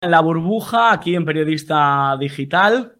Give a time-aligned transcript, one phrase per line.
[0.00, 2.94] En la burbuja, aquí en Periodista Digital,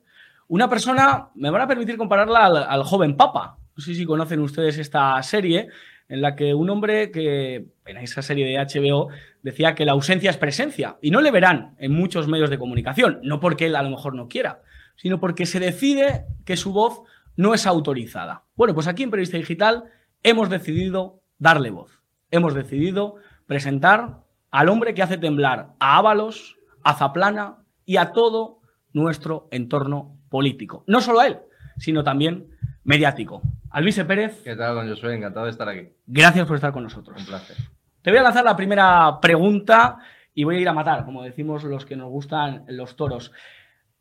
[0.49, 3.57] una persona, me van a permitir compararla al, al joven Papa.
[3.75, 5.69] No sé si conocen ustedes esta serie,
[6.11, 9.09] en la que un hombre que en esa serie de HBO
[9.43, 10.99] decía que la ausencia es presencia.
[11.01, 14.15] Y no le verán en muchos medios de comunicación, no porque él a lo mejor
[14.15, 14.61] no quiera,
[14.97, 17.01] sino porque se decide que su voz
[17.37, 18.45] no es autorizada.
[18.55, 19.85] Bueno, pues aquí en Periodista Digital
[20.23, 22.03] hemos decidido darle voz.
[22.31, 23.17] Hemos decidido
[23.47, 24.22] presentar
[24.53, 28.61] al hombre que hace temblar a Ábalos, a Zaplana y a todo
[28.93, 30.85] nuestro entorno político.
[30.87, 31.39] No solo a él,
[31.79, 32.47] sino también
[32.85, 33.43] mediático.
[33.71, 35.17] Alvise Pérez, ¿Qué tal, don Josué?
[35.17, 35.89] Encantado de estar aquí.
[36.07, 37.19] gracias por estar con nosotros.
[37.19, 37.57] Un placer.
[38.03, 39.99] Te voy a lanzar la primera pregunta
[40.35, 43.33] y voy a ir a matar, como decimos los que nos gustan los toros.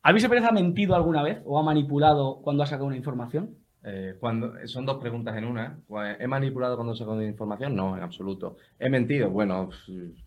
[0.04, 3.56] ¿Alvise Pérez ha mentido alguna vez o ha manipulado cuando ha sacado una información?
[3.84, 5.80] Eh, cuando, son dos preguntas en una.
[6.20, 7.76] ¿He manipulado cuando saco de información?
[7.76, 8.58] No, en absoluto.
[8.80, 9.30] ¿He mentido?
[9.30, 9.70] Bueno,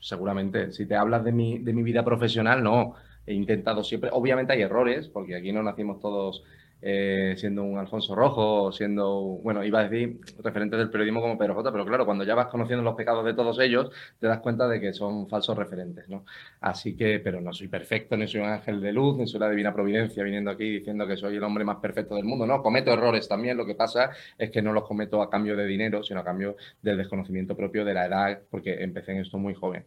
[0.00, 0.72] seguramente.
[0.72, 2.94] Si te hablas de mi, de mi vida profesional, no.
[3.26, 4.10] He intentado siempre.
[4.12, 6.44] Obviamente hay errores, porque aquí no nacimos todos
[6.86, 11.54] eh, siendo un Alfonso Rojo, siendo, bueno, iba a decir referentes del periodismo como Pedro
[11.54, 13.90] J, pero claro, cuando ya vas conociendo los pecados de todos ellos,
[14.20, 16.26] te das cuenta de que son falsos referentes, ¿no?
[16.60, 19.48] Así que, pero no soy perfecto, ni soy un ángel de luz, ni soy la
[19.48, 22.92] divina providencia viniendo aquí diciendo que soy el hombre más perfecto del mundo, no, cometo
[22.92, 26.20] errores también, lo que pasa es que no los cometo a cambio de dinero, sino
[26.20, 29.86] a cambio del desconocimiento propio de la edad, porque empecé en esto muy joven.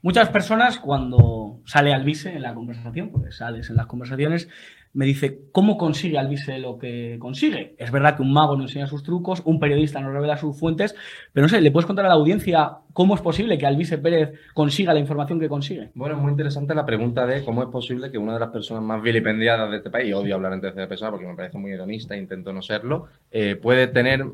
[0.00, 4.48] Muchas personas cuando sale Alvise en la conversación, porque sales en las conversaciones,
[4.92, 7.74] me dice cómo consigue Alvise lo que consigue.
[7.78, 10.94] Es verdad que un mago nos enseña sus trucos, un periodista nos revela sus fuentes,
[11.32, 14.32] pero no sé, ¿le puedes contar a la audiencia cómo es posible que Alvise Pérez
[14.54, 15.90] consiga la información que consigue?
[15.94, 18.82] Bueno, es muy interesante la pregunta de cómo es posible que una de las personas
[18.82, 22.16] más vilipendiadas de este país, odio hablar en tercera persona porque me parece muy hedonista
[22.16, 24.24] intento no serlo, eh, puede tener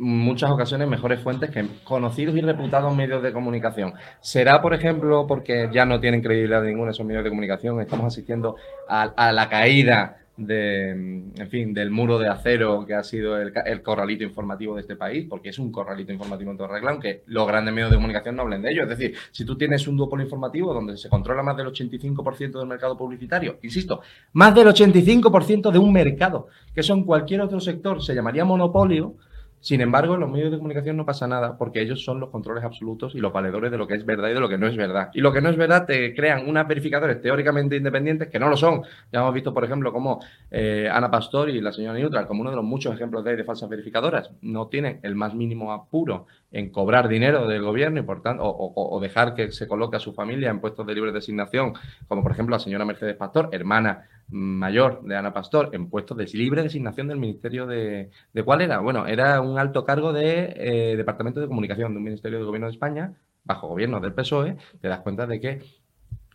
[0.00, 3.92] muchas ocasiones mejores fuentes que conocidos y reputados medios de comunicación.
[4.20, 7.80] ¿Será, por ejemplo, porque ya no tienen credibilidad ninguno esos medios de comunicación?
[7.80, 8.56] Estamos asistiendo
[8.88, 13.52] a, a la caída de, en fin, del muro de acero que ha sido el,
[13.66, 17.22] el, corralito informativo de este país, porque es un corralito informativo en toda regla, aunque
[17.26, 18.84] los grandes medios de comunicación no hablen de ello.
[18.84, 22.66] Es decir, si tú tienes un duopolio informativo donde se controla más del 85% del
[22.66, 24.00] mercado publicitario, insisto,
[24.32, 29.16] más del 85% de un mercado, que eso en cualquier otro sector se llamaría monopolio,
[29.60, 32.64] sin embargo, en los medios de comunicación no pasa nada porque ellos son los controles
[32.64, 34.76] absolutos y los valedores de lo que es verdad y de lo que no es
[34.76, 35.10] verdad.
[35.12, 38.56] Y lo que no es verdad te crean unas verificadores teóricamente independientes que no lo
[38.56, 38.82] son.
[39.12, 40.20] Ya hemos visto, por ejemplo, cómo
[40.50, 43.44] eh, Ana Pastor y la señora Neutral, como uno de los muchos ejemplos de, de
[43.44, 48.22] falsas verificadoras, no tienen el más mínimo apuro en cobrar dinero del gobierno y por
[48.22, 51.74] tanto, o, dejar que se coloque a su familia en puestos de libre designación,
[52.08, 56.26] como por ejemplo la señora Mercedes Pastor, hermana mayor de Ana Pastor, en puestos de
[56.26, 58.10] libre designación del Ministerio de...
[58.32, 58.78] ¿De cuál era?
[58.78, 62.66] Bueno, era un alto cargo de eh, Departamento de Comunicación de un Ministerio del Gobierno
[62.66, 65.62] de España, bajo gobierno del PSOE, te das cuenta de que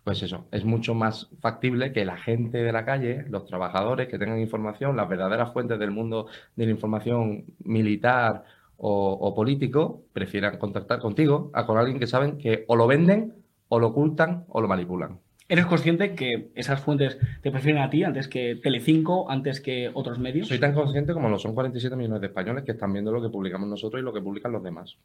[0.03, 4.19] pues eso, es mucho más factible que la gente de la calle, los trabajadores que
[4.19, 8.43] tengan información, las verdaderas fuentes del mundo de la información militar
[8.77, 13.33] o, o, político, prefieran contactar contigo a con alguien que saben que o lo venden,
[13.67, 15.19] o lo ocultan, o lo manipulan.
[15.47, 20.17] ¿Eres consciente que esas fuentes te prefieren a ti antes que Telecinco, antes que otros
[20.17, 20.47] medios?
[20.47, 23.29] Soy tan consciente como lo son 47 millones de españoles que están viendo lo que
[23.29, 24.97] publicamos nosotros y lo que publican los demás.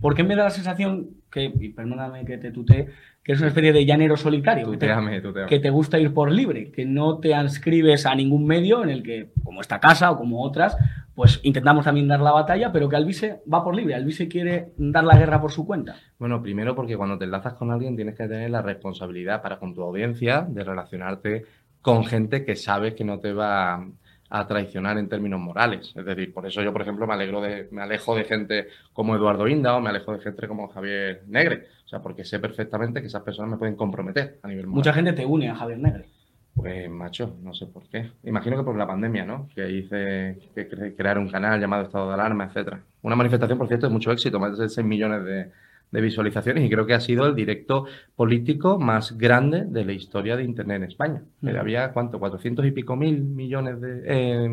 [0.00, 2.88] ¿Por qué me da la sensación que, y perdóname que te tutee,
[3.22, 4.66] que es una especie de llanero solitario?
[4.66, 5.48] Tuteame, tuteame.
[5.48, 9.04] que te gusta ir por libre, que no te inscribes a ningún medio en el
[9.04, 10.76] que, como esta casa o como otras,
[11.14, 13.94] pues intentamos también dar la batalla, pero que Alvise va por libre.
[13.94, 15.96] Alvise quiere dar la guerra por su cuenta.
[16.18, 19.74] Bueno, primero porque cuando te enlazas con alguien tienes que tener la responsabilidad para con
[19.74, 21.44] tu audiencia de relacionarte
[21.80, 23.86] con gente que sabe que no te va
[24.30, 25.92] a traicionar en términos morales.
[25.94, 29.14] Es decir, por eso yo, por ejemplo, me alegro de, me alejo de gente como
[29.14, 31.66] Eduardo Inda o me alejo de gente como Javier Negre.
[31.84, 34.76] O sea, porque sé perfectamente que esas personas me pueden comprometer a nivel moral.
[34.76, 36.06] Mucha gente te une a Javier Negre.
[36.54, 38.10] Pues, macho, no sé por qué.
[38.22, 39.48] Imagino que por la pandemia, ¿no?
[39.54, 42.80] Que hice que cre crear un canal llamado Estado de Alarma, etcétera.
[43.02, 45.50] Una manifestación, por cierto, de mucho éxito, más de 6 millones de,
[45.90, 50.36] de, visualizaciones y creo que ha sido el directo político más grande de la historia
[50.36, 51.22] de Internet en España.
[51.40, 51.56] Mm.
[51.56, 52.20] Había, ¿cuánto?
[52.20, 54.48] 400 y pico mil millones de eh,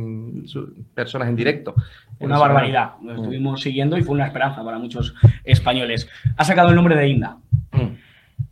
[0.95, 1.75] personas en directo.
[2.19, 2.93] Una en barbaridad.
[3.03, 3.63] Lo estuvimos mm.
[3.63, 5.13] siguiendo y fue una esperanza para muchos
[5.43, 6.09] españoles.
[6.35, 7.37] Ha sacado el nombre de Inda.
[7.73, 7.95] Mm.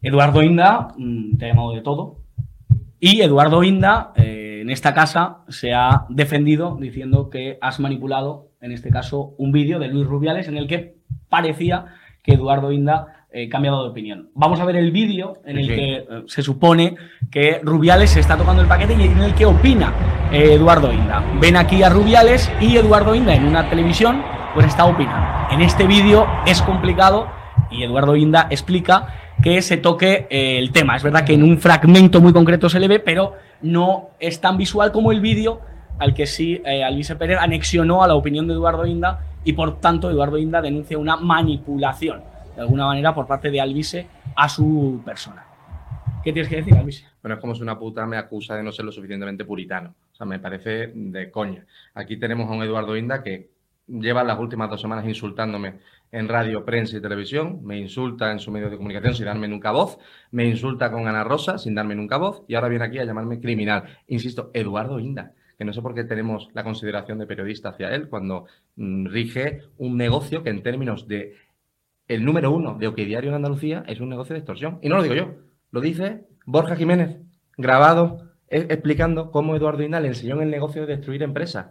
[0.03, 0.89] Eduardo Inda
[1.39, 2.19] te ha llamado de todo
[2.99, 8.71] y Eduardo Inda, eh, en esta casa, se ha defendido diciendo que has manipulado, en
[8.71, 10.95] este caso, un vídeo de Luis Rubiales en el que
[11.29, 11.85] parecía
[12.23, 14.31] que Eduardo Inda eh, cambiado de opinión.
[14.33, 15.75] Vamos a ver el vídeo en el sí.
[15.75, 16.95] que eh, se supone
[17.29, 19.93] que Rubiales se está tocando el paquete y en el que opina
[20.31, 21.23] eh, Eduardo Inda.
[21.39, 24.23] Ven aquí a Rubiales y Eduardo Inda en una televisión
[24.55, 25.53] pues está opinando.
[25.53, 27.27] En este vídeo es complicado
[27.69, 30.95] y Eduardo Inda explica que se toque eh, el tema.
[30.95, 34.57] Es verdad que en un fragmento muy concreto se le ve, pero no es tan
[34.57, 35.61] visual como el vídeo
[35.97, 39.79] al que sí eh, Alvise Pérez anexionó a la opinión de Eduardo Inda y por
[39.79, 42.21] tanto Eduardo Inda denuncia una manipulación,
[42.55, 45.45] de alguna manera, por parte de Alvise a su persona.
[46.23, 47.05] ¿Qué tienes que decir, Alvise?
[47.21, 49.93] Bueno, es como si una puta me acusa de no ser lo suficientemente puritano.
[50.11, 51.65] O sea, me parece de coña.
[51.93, 53.49] Aquí tenemos a un Eduardo Inda que
[53.87, 55.75] lleva las últimas dos semanas insultándome
[56.11, 59.71] en radio, prensa y televisión, me insulta en su medio de comunicación sin darme nunca
[59.71, 59.97] voz,
[60.31, 63.39] me insulta con Ana Rosa sin darme nunca voz y ahora viene aquí a llamarme
[63.39, 63.83] criminal.
[64.07, 68.09] Insisto, Eduardo Inda, que no sé por qué tenemos la consideración de periodista hacia él
[68.09, 68.45] cuando
[68.75, 71.35] mm, rige un negocio que en términos de
[72.07, 74.79] el número uno de OK Diario en Andalucía es un negocio de extorsión.
[74.81, 75.35] Y no lo digo yo,
[75.71, 77.17] lo dice Borja Jiménez,
[77.55, 81.67] grabado explicando cómo Eduardo Inda le enseñó en el negocio de destruir empresas.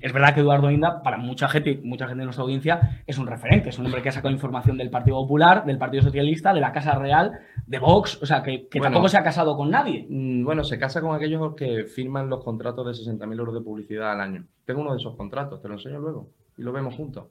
[0.00, 3.26] Es verdad que Eduardo Inda, para mucha gente, mucha gente de nuestra audiencia, es un
[3.26, 6.60] referente, es un hombre que ha sacado información del Partido Popular, del Partido Socialista, de
[6.60, 7.32] la Casa Real,
[7.66, 8.92] de Vox, o sea, que, que Bueno.
[8.92, 10.06] tampoco se ha casado con nadie.
[10.08, 14.12] Mm, Bueno, se casa con aquellos que firman los contratos de 60.000 euros de publicidad
[14.12, 14.44] al año.
[14.64, 17.24] Tengo uno de esos contratos, te lo enseño luego y lo vemos juntos.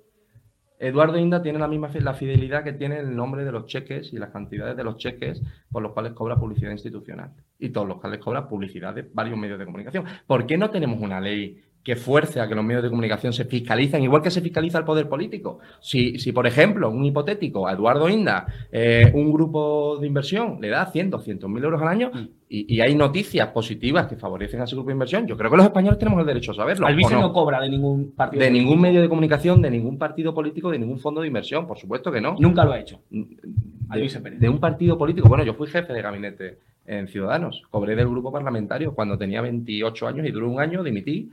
[0.80, 4.18] Eduardo Inda tiene la misma la fidelidad que tiene el nombre de los cheques y
[4.18, 7.32] las cantidades de los cheques por los cuales cobra publicidad institucional
[7.62, 10.04] y todos los cuales cobra publicidad de varios medios de comunicación.
[10.28, 13.46] ¿Por qué no tenemos una ley que fuerce a que los medios de comunicación se
[13.46, 15.60] fiscalicen, igual que se fiscaliza el poder político?
[15.80, 20.70] Si, si por ejemplo, un hipotético, a Eduardo Inda, eh, un grupo de inversión le
[20.70, 22.12] da 100, 200 mil euros al año
[22.50, 25.58] y, y hay noticias positivas que favorecen a ese grupo de inversión, yo creo que
[25.58, 26.86] los españoles tenemos el derecho a saberlo.
[26.86, 27.28] Alvise ¿o no?
[27.28, 27.34] no?
[27.34, 28.44] cobra de ningún partido.
[28.44, 31.78] De ningún medio de comunicación, de ningún partido político, de ningún fondo de inversión, por
[31.78, 32.36] supuesto que no.
[32.40, 33.02] Nunca lo ha hecho.
[33.10, 34.40] De, Pérez.
[34.40, 35.28] de un partido político.
[35.28, 36.60] Bueno, yo fui jefe de gabinete
[36.98, 37.64] en Ciudadanos.
[37.70, 41.32] Cobré del grupo parlamentario cuando tenía 28 años y duró un año, dimití.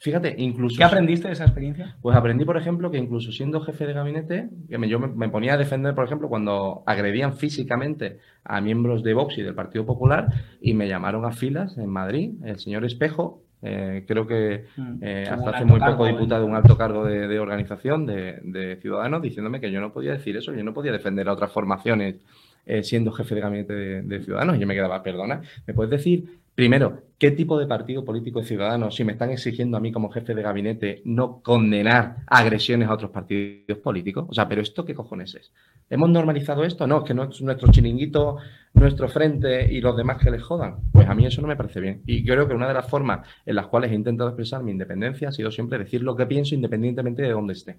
[0.00, 0.76] Fíjate, incluso.
[0.78, 1.96] ¿Qué aprendiste de esa experiencia?
[2.00, 5.28] Pues aprendí, por ejemplo, que incluso siendo jefe de gabinete, que me- yo me, me
[5.28, 9.84] ponía a defender, por ejemplo, cuando agredían físicamente a miembros de Vox y del Partido
[9.84, 10.28] Popular
[10.60, 14.98] y me llamaron a filas en Madrid, el señor Espejo, eh, creo que Mm.
[15.02, 18.76] eh, hasta hace muy poco diputado de un alto cargo de, de organización de, de
[18.76, 22.20] Ciudadanos, diciéndome que yo no podía decir eso, yo no podía defender a otras formaciones
[22.68, 24.58] eh, siendo jefe de gabinete de, Ciudadanos.
[24.58, 28.96] Yo me quedaba, perdona, ¿me puedes decir, primero, qué tipo de partido político es Ciudadanos
[28.96, 33.12] si me están exigiendo a mí como jefe de gabinete no condenar agresiones a otros
[33.12, 34.26] partidos políticos?
[34.28, 35.52] O sea, ¿pero esto qué cojones es?
[35.88, 36.84] ¿Hemos normalizado esto?
[36.88, 38.38] No, es que no es nuestro chiringuito,
[38.74, 40.78] nuestro frente y los demás que les jodan.
[40.90, 42.02] Pues a mí eso no me parece bien.
[42.06, 45.28] Y creo que una de las formas en las cuales he intentado expresar mi independencia
[45.28, 47.78] ha sido siempre decir lo que pienso independientemente de dónde esté.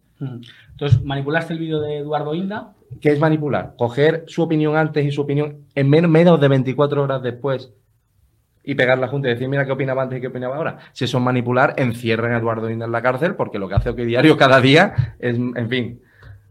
[0.72, 2.76] Entonces, manipulaste el vídeo de Eduardo Inda.
[3.02, 3.74] ¿Qué es manipular?
[3.78, 7.74] Coger su opinión antes y su opinión en men- menos de 24 horas después
[8.64, 10.78] y pegar la junta y decir, mira qué opinaba antes y qué opinaba ahora.
[10.92, 13.90] Si eso es manipular, encierren a Eduardo Inda en la cárcel porque lo que hace
[13.90, 16.02] OK Diario cada día es, en fin,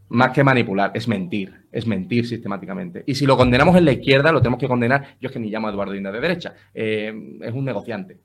[0.09, 3.05] más que manipular, es mentir, es mentir sistemáticamente.
[3.07, 5.17] Y si lo condenamos en la izquierda, lo tenemos que condenar.
[5.21, 7.13] Yo es que ni llamo a Eduardo Inda de derecha, eh,
[7.43, 8.21] es un negociante,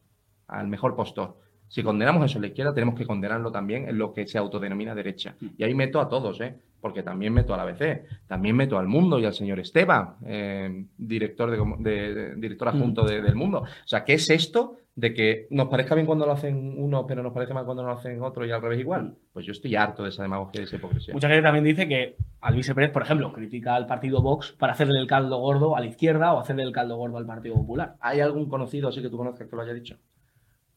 [0.47, 1.42] al mejor postor.
[1.73, 4.93] Si condenamos eso en la izquierda, tenemos que condenarlo también en lo que se autodenomina
[4.93, 5.33] derecha.
[5.57, 6.53] Y ahí meto a todos, ¿eh?
[6.79, 10.85] porque también meto a la ABC, también meto al Mundo y al señor Esteban, eh,
[10.97, 11.57] director, de,
[11.89, 13.61] de- de- director adjunto de- del Mundo.
[13.61, 17.23] O sea, ¿qué es esto de que nos parezca bien cuando lo hacen uno, pero
[17.23, 19.15] nos parece mal cuando lo hacen otro y al revés igual?
[19.33, 21.13] Pues yo estoy harto de esa demagogia y de esa hipocresía.
[21.15, 24.99] Mucha gente también dice que Alvise Pérez, por ejemplo, critica al partido Vox para hacerle
[24.99, 27.95] el caldo gordo a la izquierda o hacerle el caldo gordo al Partido Popular.
[27.99, 29.97] ¿Hay algún conocido así que tú conozcas que lo haya dicho?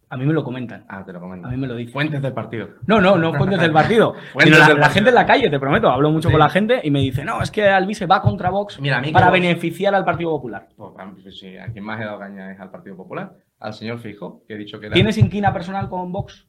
[0.09, 0.85] A mí me lo comentan.
[0.89, 1.49] Ah, te lo comento.
[1.49, 1.93] A mí me lo dicen.
[1.93, 2.69] Fuentes del partido.
[2.87, 4.15] No, no, no fuentes del partido.
[4.33, 5.89] Fuentes la, del la gente en la calle, te prometo.
[5.91, 6.33] Hablo mucho Sí.
[6.33, 9.01] con la gente y me dice, no, es que Alvise va contra Vox Mira, a
[9.01, 10.69] mí que para beneficiar al Partido Popular.
[10.77, 14.45] Pues, sí, a quien más he dado caña es al Partido Popular, al señor Fijo,
[14.47, 14.95] que he dicho que era...
[14.95, 16.47] ¿Tienes inquina personal con Vox?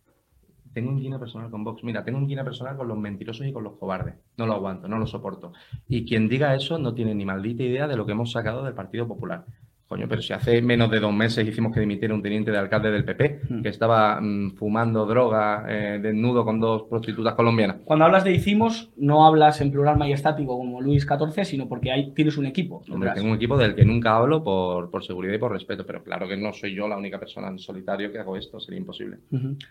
[0.73, 1.83] Tengo un guina personal con Vox.
[1.83, 4.13] Mira, tengo un guina personal con los mentirosos y con los cobardes.
[4.37, 5.51] No lo aguanto, no lo soporto.
[5.87, 8.75] Y quien diga eso no tiene ni maldita idea de lo que hemos sacado del
[8.75, 9.45] Partido Popular.
[9.87, 12.91] Coño, pero si hace menos de dos meses hicimos que dimitiera un teniente de alcalde
[12.91, 13.61] del PP, Hmm.
[13.61, 17.77] que estaba mm, fumando droga eh, desnudo con dos prostitutas colombianas.
[17.85, 22.11] Cuando hablas de hicimos, no hablas en plural majestático como Luis XIV, sino porque hay,
[22.11, 22.83] tienes un equipo.
[22.91, 26.03] Hombre, tengo un equipo del que nunca hablo por, por seguridad y por respeto, pero
[26.03, 29.17] claro que no soy yo la única persona en solitario que hago esto, sería imposible.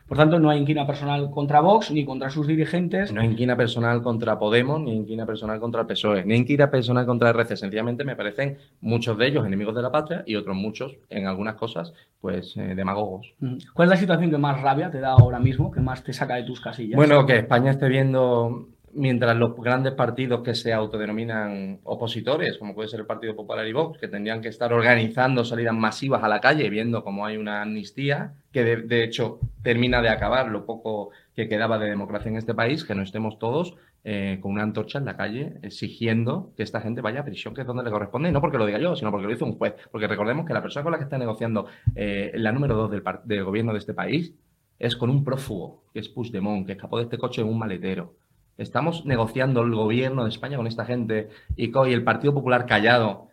[0.09, 3.13] Por tanto, no hay inquina personal contra Vox ni contra sus dirigentes.
[3.13, 7.07] No hay inquina personal contra Podemos, ni inquina personal contra el PSOE, ni inquina personal
[7.07, 7.57] contra RC.
[7.57, 11.57] Sencillamente me parecen muchos de ellos enemigos de la patria y otros muchos, en algunas
[11.57, 13.35] cosas, pues eh, demagogos.
[13.41, 13.59] Ujú.
[13.75, 16.37] ¿Cuál es la situación que más rabia te da ahora mismo, que más te saca
[16.37, 16.97] de tus casillas?
[16.97, 22.89] Bueno, que España esté viendo, mientras los grandes partidos que se autodenominan opositores, como puede
[22.89, 26.41] ser el Partido Popular y Vox, que tendrían que estar organizando salidas masivas a la
[26.41, 31.11] calle, viendo cómo hay una amnistía, que de, de hecho termina de acabar lo poco
[31.35, 33.77] que quedaba de democracia en este país, que no estemos todos
[34.09, 37.63] eh, con una antorcha en la calle exigiendo que esta gente vaya a prisión, que
[37.63, 39.59] es donde le corresponde, y no porque lo diga yo, sino porque lo hizo un
[39.59, 39.75] juez.
[39.91, 42.89] Porque recordemos que la persona con la que está negociando eh, la número dos
[43.25, 44.33] del, gobierno de este país
[44.79, 48.15] es con un prófugo, que es Puigdemont, que escapó de este coche en un maletero.
[48.59, 53.26] Estamos negociando el gobierno de España con esta gente y el Partido Popular callado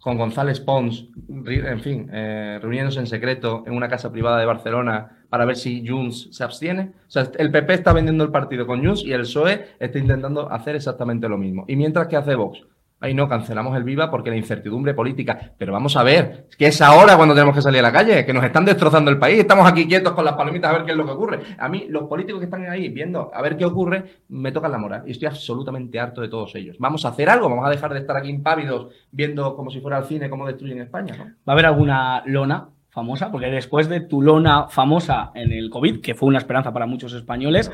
[0.00, 1.08] con González Pons,
[1.46, 5.86] en fin, eh, reuniéndose en secreto en una casa privada de Barcelona para ver si
[5.86, 6.92] Junts se abstiene.
[7.06, 10.50] O sea, el PP está vendiendo el partido con Junts y el PSOE está intentando
[10.50, 11.64] hacer exactamente lo mismo.
[11.66, 12.60] Y mientras que hace Vox,
[12.98, 15.52] Ahí no, cancelamos el Viva porque la incertidumbre política.
[15.58, 18.32] Pero vamos a ver, que es ahora cuando tenemos que salir a la calle, que
[18.32, 19.38] nos están destrozando el país.
[19.38, 21.40] Estamos aquí quietos con las palomitas a ver qué es lo que ocurre.
[21.58, 24.78] A mí, los políticos que están ahí viendo a ver qué ocurre, me tocan la
[24.78, 25.02] moral.
[25.06, 26.76] Y estoy absolutamente harto de todos ellos.
[26.78, 29.98] Vamos a hacer algo, vamos a dejar de estar aquí impávidos viendo como si fuera
[29.98, 31.36] el cine cómo destruyen España.
[31.46, 33.30] ¿Va a haber alguna lona famosa?
[33.30, 37.12] Porque después de tu lona famosa en el COVID, que fue una esperanza para muchos
[37.12, 37.70] españoles,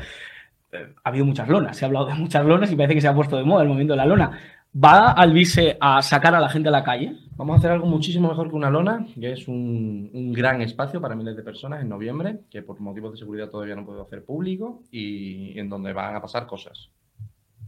[0.73, 1.77] eh, ha habido muchas lonas.
[1.77, 3.69] Se ha hablado de muchas lonas y parece que se ha puesto de moda el
[3.69, 4.37] movimiento de la lona.
[4.75, 7.15] ¿Va Alvise a sacar a la gente a la calle?
[7.35, 11.15] Vamos a hacer algo muchísimo mejor que una lona, que es un, gran espacio para
[11.15, 14.81] miles de personas en noviembre, que por motivos de seguridad todavía no puedo hacer público
[14.89, 16.89] y en donde van a pasar cosas.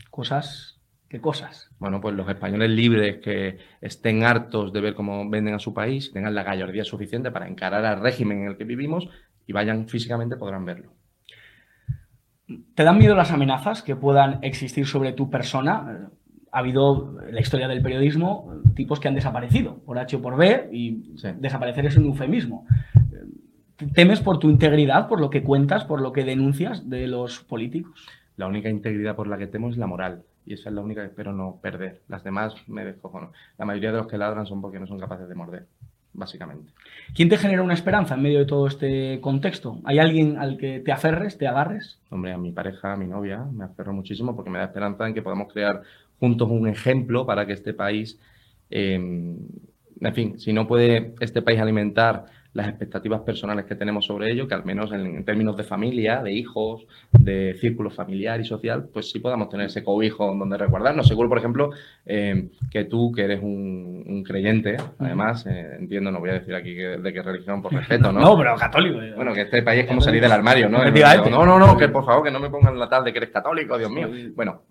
[0.09, 0.79] ¿Cosas?
[1.07, 1.69] ¿Qué cosas?
[1.77, 6.11] Bueno, pues los españoles libres que estén hartos de ver cómo venden a su país,
[6.11, 9.07] tengan la gallardía suficiente para encarar al régimen en el que vivimos
[9.45, 10.91] y vayan físicamente podrán verlo.
[12.73, 16.09] ¿Te dan miedo las amenazas que puedan existir sobre tu persona?
[16.55, 20.37] Ha habido en la historia del periodismo tipos que han desaparecido por H o por
[20.37, 22.65] B y desaparecer es un eufemismo.
[23.93, 28.07] ¿Temes por tu integridad, por lo que cuentas, por lo que denuncias de los políticos?
[28.37, 30.23] La única integridad por la que temo es la moral.
[30.45, 32.03] Y esa es la única que espero no perder.
[32.07, 33.33] Las demás me descojono.
[33.57, 35.65] La mayoría de los que ladran son porque no son capaces de morder,
[36.13, 36.71] básicamente.
[37.13, 39.79] ¿Quién te genera una esperanza en medio de todo este contexto?
[39.83, 41.99] ¿Hay alguien al que te aferres, te agarres?
[42.11, 45.13] Hombre, a mi pareja, a mi novia, me aferro muchísimo porque me da esperanza en
[45.13, 45.81] que podamos crear
[46.19, 48.19] juntos un ejemplo para que este país,
[48.69, 54.31] eh, en fin, si no puede este país alimentar las expectativas personales que tenemos sobre
[54.31, 58.87] ello, que al menos en, términos de familia, de hijos, de círculo familiar y social,
[58.93, 61.05] pues sí podamos tener ese cobijo donde recordarnos.
[61.05, 61.71] Seguro, por ejemplo,
[62.05, 66.73] eh, que tú, que eres un, creyente, además, eh, entiendo, no voy a decir aquí
[66.73, 68.19] de qué religión por respeto, ¿no?
[68.25, 68.99] No, pero católico.
[69.17, 70.79] Bueno, que este país es como salir del armario, ¿no?
[71.29, 73.31] No, no, no, que por favor, que no me pongan la tal de que eres
[73.31, 74.09] católico, Dios mío.
[74.33, 74.61] Bueno,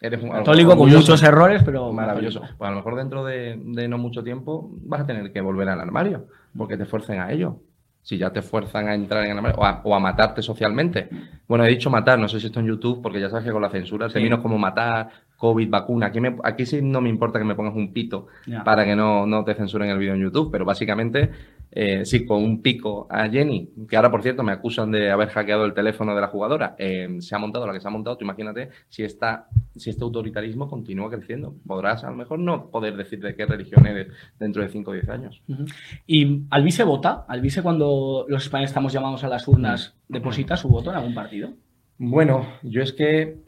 [0.00, 2.40] Eres un católico con muchos errores, pero maravilloso.
[2.56, 5.80] Pues a lo mejor dentro de, no mucho tiempo vas a tener que volver al
[5.80, 6.26] armario,
[6.56, 7.56] porque te fuercen a ello.
[8.00, 11.08] Si ya te fuerzan a entrar en el armario o a, matarte socialmente.
[11.46, 13.60] Bueno, he dicho matar, no sé si esto en YouTube, porque ya sabes que con
[13.60, 16.06] la censura términos como matar, COVID, vacuna.
[16.06, 18.28] Aquí, aquí sí no me importa que me pongas un pito
[18.64, 21.30] para que no, no te censuren el vídeo en YouTube, pero básicamente
[21.70, 25.28] eh, sí, con un pico a Jenny, que ahora, por cierto, me acusan de haber
[25.28, 26.74] hackeado el teléfono de la jugadora.
[26.78, 28.16] Eh, se ha montado la que se ha montado.
[28.16, 31.54] Tú imagínate si, esta, si este autoritarismo continúa creciendo.
[31.66, 34.08] Podrás, a lo mejor, no poder decir de qué religión eres
[34.38, 35.42] dentro de 5 o 10 años.
[36.06, 37.24] ¿Y Alvise vota?
[37.28, 41.52] ¿Alvise, cuando los españoles estamos llamados a las urnas, deposita su voto en algún partido?
[41.98, 43.38] Bueno, yo es que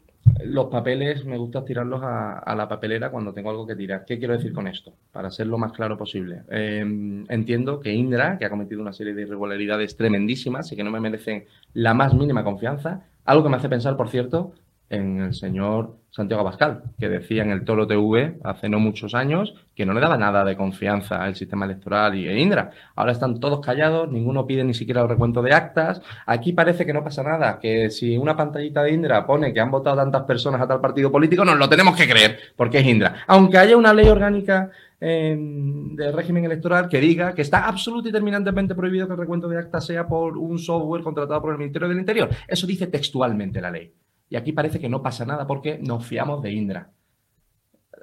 [0.45, 4.05] los papeles me gusta tirarlos a, la papelera cuando tengo algo que tirar.
[4.05, 4.93] ¿Qué quiero decir con esto?
[5.11, 6.41] Para ser lo más claro posible.
[6.49, 10.91] Em, entiendo que Indra, que ha cometido una serie de irregularidades tremendísimas y que no
[10.91, 14.53] me merecen la más mínima confianza, algo que me hace pensar, por cierto,
[14.91, 19.55] en el señor Santiago Abascal, que decía en el Toro TV hace no muchos años
[19.73, 22.71] que no le daba nada de confianza al sistema electoral y a Indra.
[22.95, 26.01] Ahora están todos callados, ninguno pide ni siquiera el recuento de actas.
[26.25, 29.71] Aquí parece que no pasa nada, que si una pantallita de Indra pone que han
[29.71, 33.23] votado tantas personas a tal partido político, nos lo tenemos que creer, porque es Indra.
[33.27, 34.69] Aunque haya una ley orgánica
[34.99, 39.47] em, del régimen electoral que diga que está absoluto y terminantemente prohibido que el recuento
[39.47, 42.29] de actas sea por un software contratado por el Ministerio del Interior.
[42.45, 43.93] Eso dice textualmente la ley.
[44.31, 46.89] Y aquí parece que no pasa nada porque nos fiamos de Indra.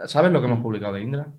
[0.05, 1.33] ¿Sabes lo que hemos publicado de Indra?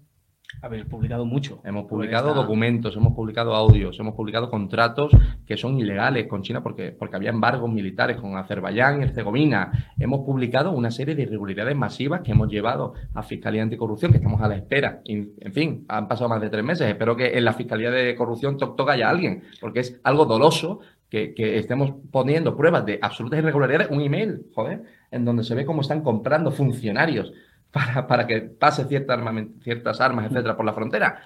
[0.62, 1.62] Habéis publicado mucho.
[1.64, 5.12] Hemos publicado documentos, hemos publicado audios, hemos publicado contratos
[5.46, 9.94] que son ilegales con China porque, porque había embargos militares con Azerbaiyán y Herzegovina.
[9.98, 14.42] Hemos publicado una serie de irregularidades masivas que hemos llevado a Fiscalía Anticorrupción, que estamos
[14.42, 15.02] a la espera.
[15.06, 16.90] En fin, han pasado más de tres meses.
[16.90, 21.34] Espero que en la Fiscalía de Corrupción toque haya alguien, porque es algo doloso que,
[21.58, 26.02] estemos poniendo pruebas de absolutas irregularidades, un email, joder, en donde se ve cómo están
[26.02, 27.34] comprando funcionarios
[27.72, 31.22] para, para que pase ciertas armas, etcétera, por la frontera.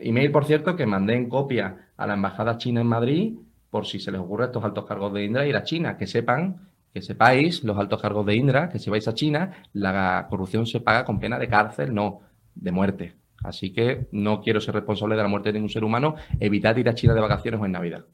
[0.00, 3.34] Email, por cierto, que mandé en copia a la embajada china en Madrid,
[3.70, 6.06] por si se les ocurre a estos altos cargos de Indra ir a China, que
[6.06, 10.66] sepan, que sepáis, los altos cargos de Indra, que si vais a China, la corrupción
[10.66, 12.20] se paga con pena de cárcel, no,
[12.54, 13.14] de muerte.
[13.42, 16.16] Así que no quiero ser responsable de la muerte de ningún ser humano.
[16.40, 18.04] Evitad ir a China de vacaciones o en Navidad.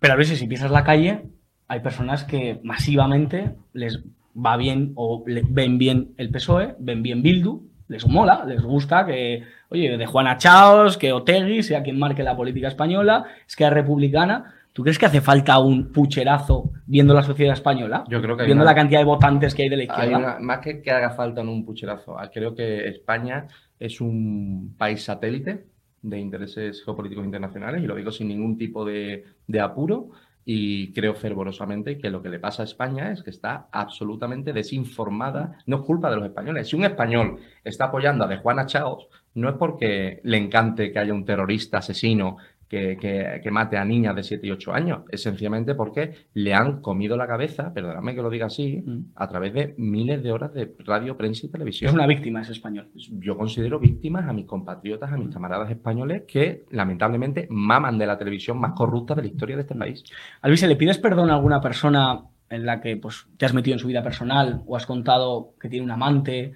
[0.00, 1.22] Pero a veces si pisas la calle,
[1.68, 4.02] hay personas que masivamente les
[4.34, 9.42] va bien o ven bien el PSOE, ven bien Bildu, les mola, les gusta que,
[9.68, 13.72] oye, de Juana Chaos, que Otegui sea quien marque la política española, es que es
[13.72, 14.54] republicana.
[14.72, 18.04] ¿Tú crees que hace falta un pucherazo viendo la sociedad española?
[18.08, 20.38] Yo creo que viendo la cantidad de votantes que hay de la izquierda.
[20.40, 23.46] más que que haga falta un pucherazo, creo que España
[23.78, 25.66] es un país satélite
[26.02, 30.10] de intereses geopolíticos internacionales y lo digo sin ningún tipo de, de apuro
[30.44, 35.58] y creo fervorosamente que lo que le pasa a España es que está absolutamente desinformada.
[35.66, 36.68] No es culpa de los españoles.
[36.68, 40.98] Si un español está apoyando a de Juana Chaos, no es porque le encante que
[40.98, 42.36] haya un terrorista asesino
[42.74, 45.00] que, mate a niñas de 7 y 8 años.
[45.10, 49.12] Es sencillamente porque le han comido la cabeza, perdóname que lo diga así, mm.
[49.14, 51.88] a través de miles de horas de radio, prensa y televisión.
[51.88, 52.88] Es una víctima ese español.
[52.94, 58.18] Yo considero víctimas a mis compatriotas, a mis camaradas españoles que lamentablemente maman de la
[58.18, 60.04] televisión más corrupta de la historia de este país.
[60.42, 63.80] Luis, ¿le pides perdón a alguna persona en la que pues, te has metido en
[63.80, 66.52] su vida personal o has contado que tiene un amante?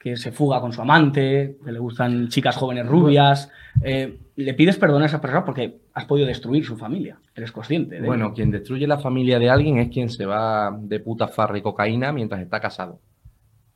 [0.00, 3.50] Que se fuga con su amante, que le gustan chicas jóvenes rubias.
[3.82, 7.18] Eh, le pides perdón a esa persona porque has podido destruir su familia.
[7.34, 8.00] Eres consciente.
[8.00, 11.62] bueno, quien destruye la familia de alguien es quien se va de puta farra y
[11.62, 12.98] cocaína mientras está casado.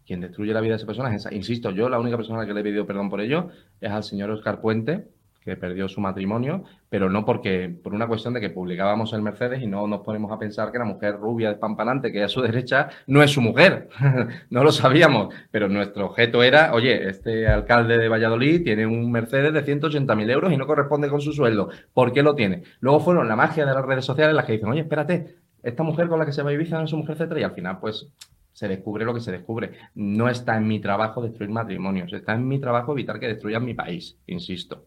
[0.06, 1.34] Quien destruye la vida de esa persona es esa.
[1.34, 3.50] Insisto, yo la única persona que le he pedido perdón por ello
[3.82, 5.08] es al señor Oscar Puente,
[5.44, 9.62] que perdió su matrimonio, pero no porque, por una cuestión de que publicábamos el Mercedes
[9.62, 12.40] y no nos ponemos a pensar que la mujer rubia despampanante que hay a su
[12.40, 13.88] derecha no es su mujer.
[14.50, 19.52] no lo sabíamos, pero nuestro objeto era, oye, este alcalde de Valladolid tiene un Mercedes
[19.52, 21.68] de 180.000 euros y no corresponde con su sueldo.
[21.92, 22.62] ¿Por qué lo tiene?
[22.80, 26.08] Luego fueron la magia de las redes sociales las que dicen, oye, espérate, esta mujer
[26.08, 27.78] con la que se va a Ibiza no es su mujer, etcétera, y al final,
[27.80, 28.08] pues,
[28.52, 29.72] se descubre lo que se descubre.
[29.94, 33.74] No está en mi trabajo destruir matrimonios, está en mi trabajo evitar que destruyan mi
[33.74, 34.86] país, insisto.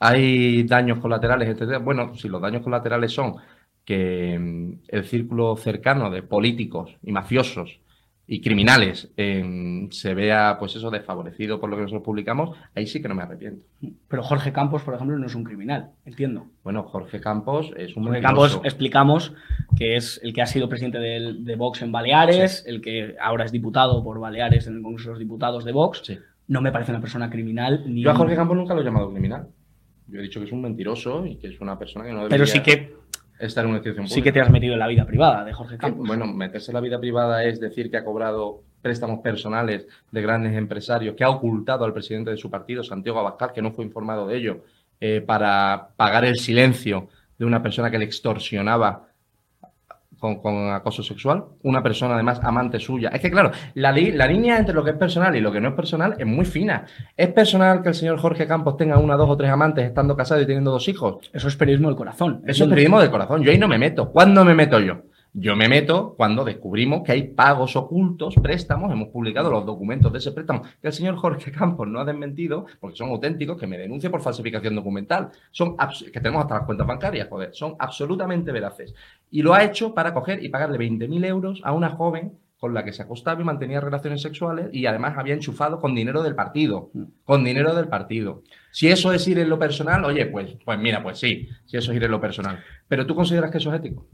[0.00, 1.82] Hay daños colaterales, etc.
[1.82, 3.36] Bueno, si los daños colaterales son
[3.84, 7.80] que mm, el círculo cercano de políticos y mafiosos
[8.30, 13.00] y criminales em, se vea, pues eso, desfavorecido por lo que nosotros publicamos, ahí sí
[13.00, 13.64] que no me arrepiento.
[14.06, 16.44] Pero Jorge Campos, por ejemplo, no es un criminal, entiendo.
[16.62, 19.32] Bueno, Jorge Campos es un Jorge Campos, explicamos
[19.78, 23.52] que es el que ha sido presidente de, Vox en Baleares, el que ahora es
[23.52, 26.12] diputado por Baleares en el Congreso de los Diputados de Vox.
[26.48, 27.84] No me parece una persona criminal.
[27.86, 29.48] Ni Yo a Jorge Campos nunca lo he llamado criminal.
[30.08, 32.36] Yo he dicho que es un mentiroso y que es una persona que no debería
[32.36, 32.96] Pero sí que
[33.38, 34.14] estar en una institución pública.
[34.14, 36.06] Sí que te has metido en la vida privada de Jorge Campos.
[36.06, 40.56] Bueno, meterse en la vida privada es decir que ha cobrado préstamos personales de grandes
[40.56, 44.26] empresarios, que ha ocultado al presidente de su partido, Santiago Abascal, que no fue informado
[44.26, 44.64] de ello,
[45.00, 49.07] eh, para pagar el silencio de una persona que le extorsionaba
[50.18, 53.10] con, acoso sexual, una persona además amante suya.
[53.10, 55.68] Es que claro, la, la línea entre lo que es personal y lo que no
[55.68, 56.86] es personal es muy fina.
[57.16, 60.40] ¿Es personal que el señor Jorge Campos tenga una, dos o tres amantes estando casado
[60.40, 61.30] y teniendo dos hijos?
[61.32, 62.42] Eso es periodismo del corazón.
[62.46, 63.42] Eso es periodismo del corazón.
[63.42, 64.10] Yo ahí no me meto.
[64.10, 65.02] ¿Cuándo me meto yo?
[65.40, 70.18] Yo me meto cuando descubrimos que hay pagos ocultos, préstamos, hemos publicado los documentos de
[70.18, 73.78] ese préstamo, que el señor Jorge Campos no ha desmentido, porque son auténticos, que me
[73.78, 75.30] denuncie por falsificación documental.
[75.52, 78.92] Son que tenemos hasta las cuentas bancarias, joder, son absolutamente veraces.
[79.30, 82.84] Y lo ha hecho para coger y pagarle 20.000 euros a una joven con la
[82.84, 86.90] que se acostaba y mantenía relaciones sexuales y además había enchufado con dinero del partido,
[87.22, 88.42] con dinero del partido.
[88.72, 91.92] Si eso es ir en lo personal, oye, pues, pues mira, pues sí, si eso
[91.92, 92.58] es ir en lo personal.
[92.88, 94.08] Pero tú consideras que eso es ético?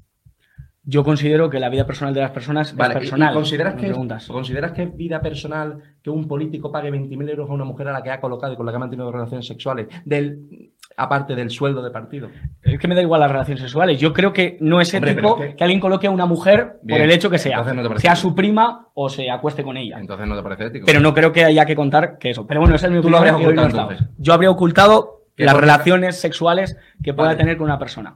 [0.87, 3.33] Yo considero que la vida personal de las personas es personal.
[3.33, 7.64] consideras, que, ¿Consideras que es vida personal que un político pague 20.000 euros a una
[7.64, 10.73] mujer a la que ha colocado y con la que ha mantenido relaciones sexuales, del,
[10.97, 12.29] aparte del sueldo de partido?
[12.62, 13.99] Es que me da igual las relaciones sexuales.
[13.99, 15.57] Yo creo que no es ético que...
[15.59, 17.64] alguien coloque a una mujer por el hecho que sea,
[17.97, 19.99] sea su prima o se acueste con ella.
[19.99, 20.85] Entonces no te parece ético.
[20.85, 22.47] Pero no creo que haya que contar que eso.
[22.47, 26.77] Pero bueno, ese es mi Tú lo habrías ocultado, Yo habría ocultado las relaciones sexuales
[27.03, 28.14] que pueda tener con una persona.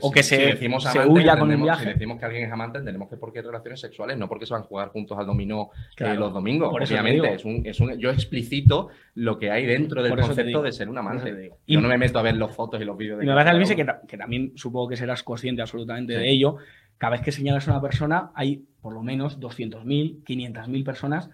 [0.00, 1.84] o que se, decimos huya con un viaje.
[1.84, 4.54] Si decimos que alguien es amante, entendemos que porque hay relaciones sexuales, no porque se
[4.54, 6.72] van a jugar juntos al dominó eh, los domingos.
[6.72, 10.88] Obviamente, es un, es un, yo explicito lo que hay dentro del concepto de ser
[10.88, 11.52] un amante.
[11.66, 13.24] Yo no me meto a ver los fotos y los vídeos de.
[13.24, 16.56] Y me parece, que, que también supongo que serás consciente absolutamente de ello.
[16.98, 21.30] Cada vez que señalas a una persona, hay por lo menos 200.000, 500.000 personas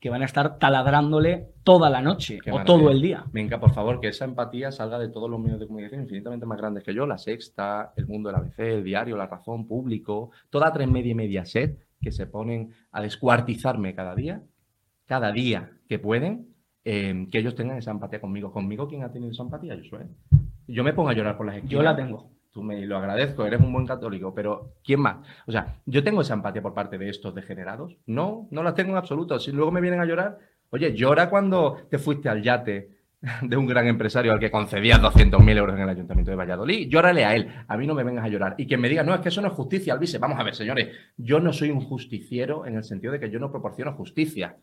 [0.00, 3.24] que van a estar taladrándole toda la noche o todo el día.
[3.30, 6.56] Venga, por favor, que esa empatía salga de todos los medios de comunicación infinitamente más
[6.56, 10.72] grandes que yo, La Sexta, El Mundo del ABC, El Diario, La Razón, Público, toda
[10.72, 14.42] tres media y media set que se ponen a descuartizarme cada día,
[15.04, 18.50] cada día que pueden, eh, que ellos tengan esa empatía conmigo.
[18.50, 19.74] ¿Conmigo quién ha tenido esa empatía?
[19.74, 20.06] Yo soy.
[20.68, 21.72] Yo me pongo a llorar por las esquinas.
[21.72, 25.16] Yo la tengo tú me lo agradezco, eres un buen católico, pero ¿quién más?
[25.46, 27.96] O sea, yo tengo esa empatía por parte de estos degenerados.
[28.06, 29.40] No, no la tengo en absoluto.
[29.40, 30.38] Si luego me vienen a llorar,
[30.70, 32.90] oye, llora cuando te fuiste al yate
[33.42, 36.88] de un gran empresario al que concedías 200.000 euros en el Ayuntamiento de Valladolid.
[36.88, 38.54] Llórale a él, a mí no me vengas a llorar.
[38.56, 40.18] Y que me diga, no, es que eso no es justicia, Alvise.
[40.18, 43.40] Vamos a ver, señores, yo no soy un justiciero en el sentido de que yo
[43.40, 44.56] no proporciono justicia.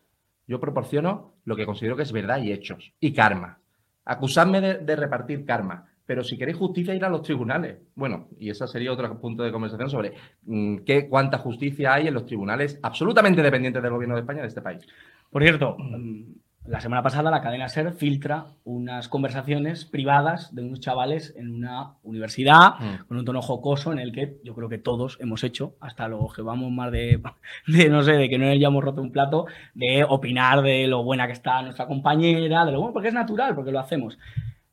[0.46, 3.58] Yo proporciono lo que considero que es verdad y hechos, y karma.
[4.04, 7.78] Acusadme de, repartir karma, pero si queréis justicia, ir a los tribunales.
[7.94, 12.14] Bueno, y ese sería otro punto de conversación sobre mm, qué, cuánta justicia hay en
[12.14, 14.86] los tribunales absolutamente dependientes del gobierno de España de este país.
[15.30, 16.22] Por cierto, mm,
[16.66, 21.94] la semana pasada la cadena SER filtra unas conversaciones privadas de unos chavales en una
[22.04, 23.06] universidad mm.
[23.08, 26.32] con un tono jocoso en el que yo creo que todos hemos hecho, hasta los
[26.32, 27.20] que vamos más de,
[27.66, 31.26] de no sé, de que no hayamos roto un plato, de opinar de lo buena
[31.26, 34.16] que está nuestra compañera, de lo bueno, porque es natural, porque lo hacemos.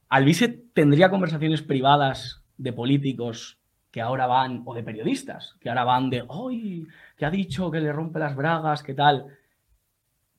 [0.09, 3.59] Alvise tendría conversaciones privadas de políticos
[3.91, 6.87] que ahora van, o de periodistas, que ahora van de, ¡ay!
[7.17, 9.27] que ha dicho que le rompe las bragas, qué tal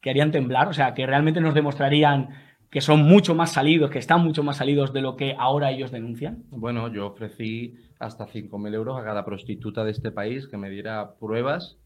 [0.01, 2.31] que harían temblar, o sea, que realmente nos demostrarían
[2.71, 5.91] que son mucho más salidos, que están mucho más salidos de lo que ahora ellos
[5.91, 6.45] denuncian?
[6.51, 11.17] Bueno, yo ofrecí hasta 5.000 euros a cada prostituta de este país que me diera
[11.19, 11.79] pruebas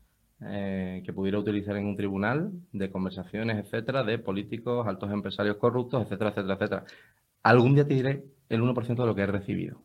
[0.42, 6.02] eh, que pudiera utilizar en un tribunal de conversaciones, etcétera, de políticos, altos empresarios corruptos,
[6.02, 6.84] etcétera, etcétera, etcétera.
[7.44, 9.78] Algún día te diré el 1% de lo que he recibido.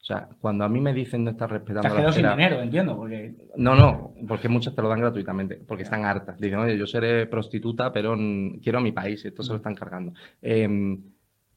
[0.00, 2.96] O sea, cuando a mí me dicen no estar respetando Te has sin dinero, entiendo.
[2.96, 3.34] Porque...
[3.56, 6.38] No, no, porque muchas te lo dan gratuitamente, porque están hartas.
[6.40, 8.16] Dicen, oye, yo seré prostituta, pero
[8.62, 10.12] quiero a mi país, y esto se lo están cargando.
[10.40, 11.02] Em,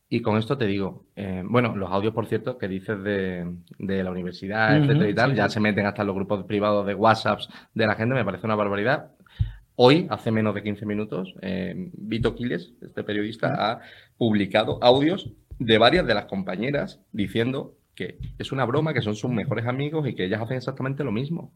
[0.09, 3.45] y con esto te digo, em, bueno, los audios, por cierto, que dices de,
[3.77, 7.87] la universidad, etcétera y tal, ya se meten hasta los grupos privados de WhatsApps de
[7.87, 9.11] la gente, me parece una barbaridad.
[9.83, 13.79] Hoy, hace menos de 15 minutos, eh, Vito Quiles, este periodista, ha
[14.15, 19.31] publicado audios de varias de las compañeras diciendo que es una broma, que son sus
[19.31, 21.51] mejores amigos y que ellas hacen exactamente lo mismo.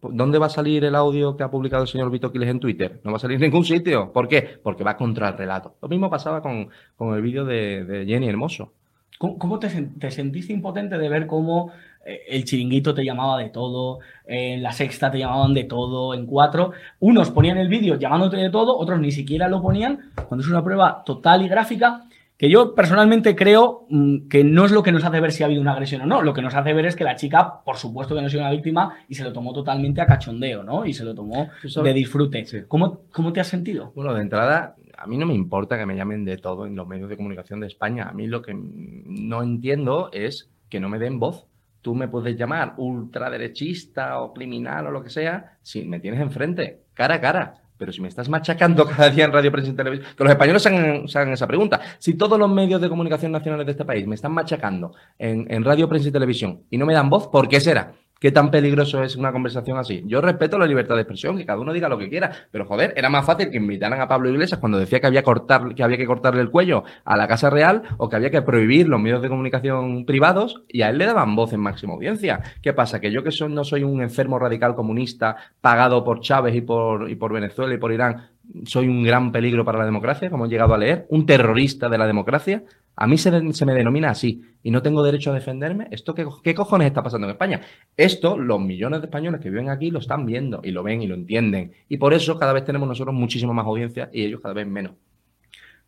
[0.00, 3.00] ¿Dónde va a salir el audio que ha publicado el señor Vito Quiles en Twitter?
[3.02, 4.12] No va a salir en ningún sitio.
[4.12, 4.60] ¿Por qué?
[4.62, 5.78] Porque va contra el relato.
[5.82, 6.68] Lo mismo pasaba con,
[7.12, 8.72] el vídeo de, Jenny Hermoso.
[9.18, 9.68] ¿Cómo, te,
[10.12, 11.72] sentiste impotente de ver cómo
[12.06, 16.72] el chiringuito te llamaba de todo, en la sexta te llamaban de todo, en cuatro?
[17.00, 20.62] Unos ponían el vídeo llamándote de todo, otros ni siquiera lo ponían, cuando es una
[20.62, 25.04] prueba total y gráfica que yo personalmente creo mm, que no es lo que nos
[25.04, 26.96] hace ver si ha habido una agresión o no, lo que nos hace ver es
[26.96, 29.52] que la chica, por supuesto que no ha sido una víctima y se lo tomó
[29.52, 30.84] totalmente a cachondeo, ¿no?
[30.84, 31.48] Y se lo tomó
[31.82, 32.44] de disfrute.
[32.68, 33.92] ¿Cómo, ¿Cómo te has sentido?
[33.94, 36.86] Bueno, de entrada, a mí no me importa que me llamen de todo en los
[36.86, 38.08] medios de comunicación de España.
[38.08, 41.46] A mí lo que no entiendo es que no me den voz.
[41.86, 46.80] Tú me puedes llamar ultraderechista o criminal o lo que sea si me tienes enfrente,
[46.94, 50.08] cara a cara pero si me estás machacando cada día en radio, prensa y televisión,
[50.16, 51.80] que los españoles se hagan, esa pregunta.
[52.00, 55.88] Si todos los medios de comunicación nacionales de este país me están machacando en, radio,
[55.88, 57.92] prensa y televisión y no me dan voz, ¿por qué será?
[58.18, 60.02] ¿Qué tan peligroso es una conversación así?
[60.06, 62.94] Yo respeto la libertad de expresión, que cada uno diga lo que quiera, pero joder,
[62.96, 66.06] era más fácil que invitaran a Pablo Iglesias cuando decía que había, que había que
[66.06, 69.28] cortarle el cuello a la Casa Real o que había que prohibir los medios de
[69.28, 72.40] comunicación privados y a él le daban voz en máxima audiencia.
[72.62, 73.00] ¿Qué pasa?
[73.00, 77.74] Que yo que no soy un enfermo radical comunista pagado por Chávez y por Venezuela
[77.74, 78.30] y por Irán,
[78.64, 81.98] soy un gran peligro para la democracia, como he llegado a leer, un terrorista de
[81.98, 82.64] la democracia.
[82.96, 85.88] A mí se, me denomina así y no tengo derecho a defenderme.
[85.90, 87.60] ¿Esto qué, qué, cojones está pasando en España?
[87.96, 91.06] Esto los millones de españoles que viven aquí lo están viendo y lo ven y
[91.06, 91.72] lo entienden.
[91.88, 94.92] Y por eso cada vez tenemos nosotros muchísimo más audiencia y ellos cada vez menos.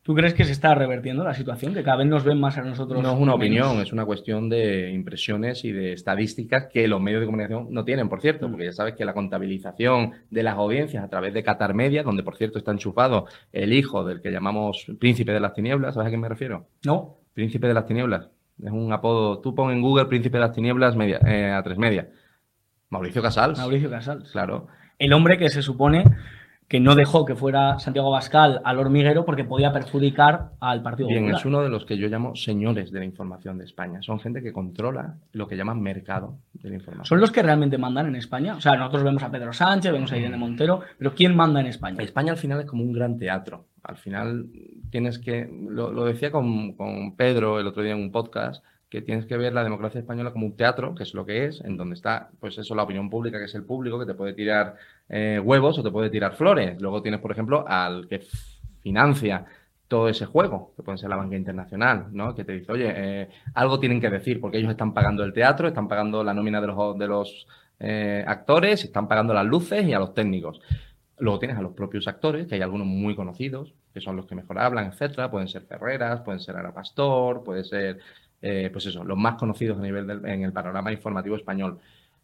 [0.09, 1.75] ¿Tú crees que se está revertiendo la situación?
[1.75, 3.03] ¿Que cada vez nos ven más a nosotros?
[3.03, 7.21] No es una opinión, es una cuestión de impresiones y de estadísticas que los medios
[7.21, 8.51] de comunicación no tienen, por cierto, mm.
[8.51, 12.23] porque ya sabes que la contabilización de las audiencias a través de Qatar Media, donde
[12.23, 16.11] por cierto está enchufado el hijo del que llamamos Príncipe de las Tinieblas, ¿sabes a
[16.11, 16.69] qué me refiero?
[16.87, 17.19] No.
[17.35, 18.31] Príncipe de las Tinieblas.
[18.65, 19.41] Es un apodo.
[19.41, 22.09] Tú pon en Google Príncipe de las Tinieblas media, eh, a tres media.
[22.89, 23.59] Mauricio Casals.
[23.59, 24.33] Mauricio Casals.
[24.33, 24.69] Claro.
[24.99, 26.05] El hombre que se supone
[26.69, 31.31] que no dejó que fuera Santiago Bascal al hormiguero porque podía perjudicar al Partido Bien,
[31.31, 34.03] es uno de los que yo llamo señores de la información de España.
[34.03, 37.07] Son gente que controla lo que llaman mercado de la información.
[37.07, 38.55] ¿Son los que realmente mandan en España?
[38.55, 40.41] O sea, nosotros vemos a Pedro Sánchez, vemos a Irene mm.
[40.41, 42.03] Montero, pero ¿quién manda en España?
[42.03, 43.65] España al final es como un gran teatro.
[43.83, 44.47] Al final
[44.91, 49.03] tienes que, lo, lo decía con, con Pedro el otro día en un podcast, que
[49.03, 51.77] tienes que ver la democracia española como un teatro, que es lo que es, en
[51.77, 54.77] donde está, pues eso, la opinión pública, que es el público, que te puede tirar
[55.09, 56.81] eh, huevos o te puede tirar flores.
[56.81, 58.21] Luego tienes, por ejemplo, al que
[58.83, 59.45] financia
[59.89, 62.35] todo ese juego, que puede ser la banca internacional, ¿no?
[62.35, 65.69] Que te dice, oye, eh, algo tienen que decir, porque ellos están pagando el teatro,
[65.69, 67.47] están pagando la nómina de los, de los
[67.81, 70.61] eh, actores, están pagando las luces y a los técnicos.
[71.19, 74.35] Luego tienes a los propios actores, que hay algunos muy conocidos, que son los que
[74.35, 75.31] mejor hablan, etcétera.
[75.31, 77.99] Pueden ser Ferreras, pueden ser Ara Pastor, puede ser
[78.43, 81.79] eh, pues eso, los más conocidos a nivel del, en el panorama informativo español.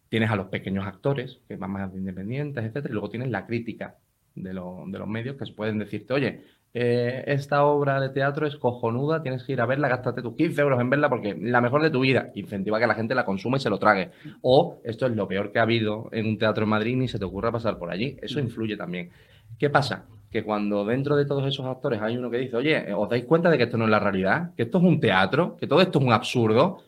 [0.09, 3.95] Tienes a los pequeños actores, que van más independientes, etcétera, y luego tienes la crítica
[4.35, 4.53] de, de
[4.99, 6.43] los medios que pueden decirte, oye,
[6.77, 10.59] eh, esta obra de teatro es cojonuda, tienes que ir a verla, gástate tus 15
[10.61, 12.31] euros en verla porque la mejor de tu vida.
[12.35, 14.11] Incentiva que la gente la consuma y se lo trague.
[14.41, 17.17] O esto es lo peor que ha habido en un teatro en Madrid, ni se
[17.17, 18.17] te ocurra pasar por allí.
[18.21, 19.09] Eso influye también.
[19.57, 20.03] ¿Qué pasa?
[20.35, 23.49] Que cuando dentro de todos esos actores hay uno que dice, oye, ¿os dais cuenta
[23.49, 24.53] de que esto no es la realidad?
[24.53, 26.79] Que esto es un teatro, que todo esto es un absurdo,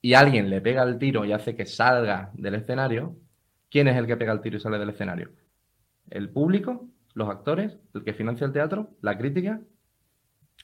[0.00, 3.16] y alguien le pega el tiro y hace que salga del escenario,
[3.68, 5.28] ¿quién es el que pega el tiro y sale del escenario?
[6.08, 6.88] ¿El público?
[7.12, 7.76] ¿Los actores?
[7.92, 8.88] ¿El que financia el teatro?
[9.02, 9.60] ¿La crítica?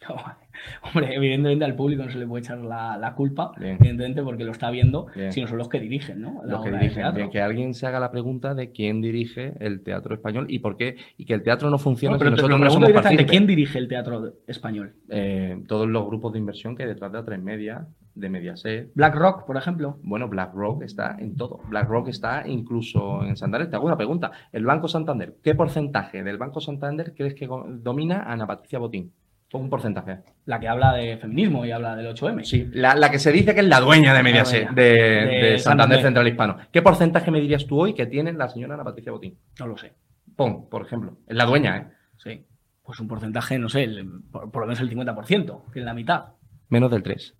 [0.83, 3.77] Hombre, evidentemente al público no se le puede echar la, la culpa, Bien.
[3.81, 5.33] evidentemente porque lo está viendo, Bien.
[5.33, 6.43] sino son los que dirigen, ¿no?
[6.45, 7.31] La Los que de dirigen.
[7.31, 10.97] que alguien se haga la pregunta de quién dirige el teatro español y por qué,
[11.17, 13.27] y que el teatro no funciona Bueno, pero si te nosotros lo no somos.
[13.27, 14.95] ¿quién dirige el teatro español?
[15.09, 19.45] Eh, todos los grupos de inversión que hay detrás de A3 Media, de Mediaset, BlackRock,
[19.47, 19.99] por ejemplo.
[20.03, 21.61] Bueno, BlackRock está en todo.
[21.69, 23.69] BlackRock está incluso en Santander.
[23.69, 24.31] Te hago una pregunta.
[24.53, 27.47] El Banco Santander, ¿qué porcentaje del Banco Santander crees que
[27.81, 29.13] domina Ana Patricia Botín?
[29.53, 30.19] Un porcentaje.
[30.45, 32.43] La que habla de feminismo y habla del 8M.
[32.45, 35.59] Sí, la, la que se dice que es la dueña de Mediaset, de, De de
[35.59, 36.03] Santander.
[36.03, 36.59] Central Hispano.
[36.73, 39.39] ¿Qué porcentaje me dirías tú hoy que tiene la señora Ana Patricia Botín?
[39.59, 39.95] No lo sé.
[40.35, 41.19] Pon, por ejemplo.
[41.27, 41.87] Es la dueña, ¿eh?
[42.19, 42.45] Sí.
[42.83, 45.95] Pues un porcentaje, no sé, el- por, por lo menos el 50%, que es la
[45.95, 46.25] mitad.
[46.69, 47.35] Menos del 3.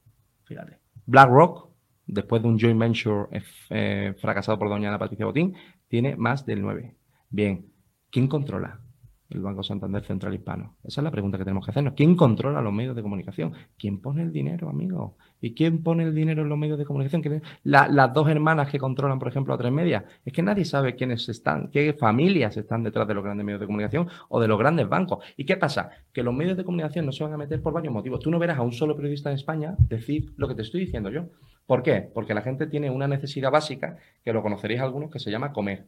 [0.45, 0.79] Fíjate.
[1.07, 1.71] BlackRock,
[2.07, 5.55] después de un joint venture eh, eh, fracasado por doña Ana Patricia Botín,
[5.89, 6.97] tiene más del 9.
[7.31, 7.67] Bien,
[8.11, 8.81] ¿quién controla
[9.31, 10.77] el Banco Santander Central Hispano?
[10.85, 11.95] Esa es la pregunta que tenemos que hacernos.
[11.95, 13.53] ¿Quién controla los medios de comunicación?
[13.79, 15.17] ¿Quién pone el dinero, amigo?
[15.41, 17.23] ¿Y quién pone el dinero en los medios de comunicación?
[17.65, 20.05] La- las dos hermanas que controlan, por ejemplo, a tres medias.
[20.25, 23.67] Es que nadie sabe quiénes están, qué familias están detrás de los grandes medios de
[23.67, 25.25] comunicación o de los grandes bancos.
[25.37, 25.91] ¿Y qué pasa?
[26.13, 28.21] Que los medios de comunicación no se van a meter por varios motivos.
[28.21, 31.11] Tú no verás a un solo periodista en España decir lo que te estoy diciendo
[31.11, 31.25] yo.
[31.67, 32.09] ¿Por qué?
[32.15, 35.87] Porque la gente tiene una necesidad básica, que lo conoceréis algunos, que se llama comer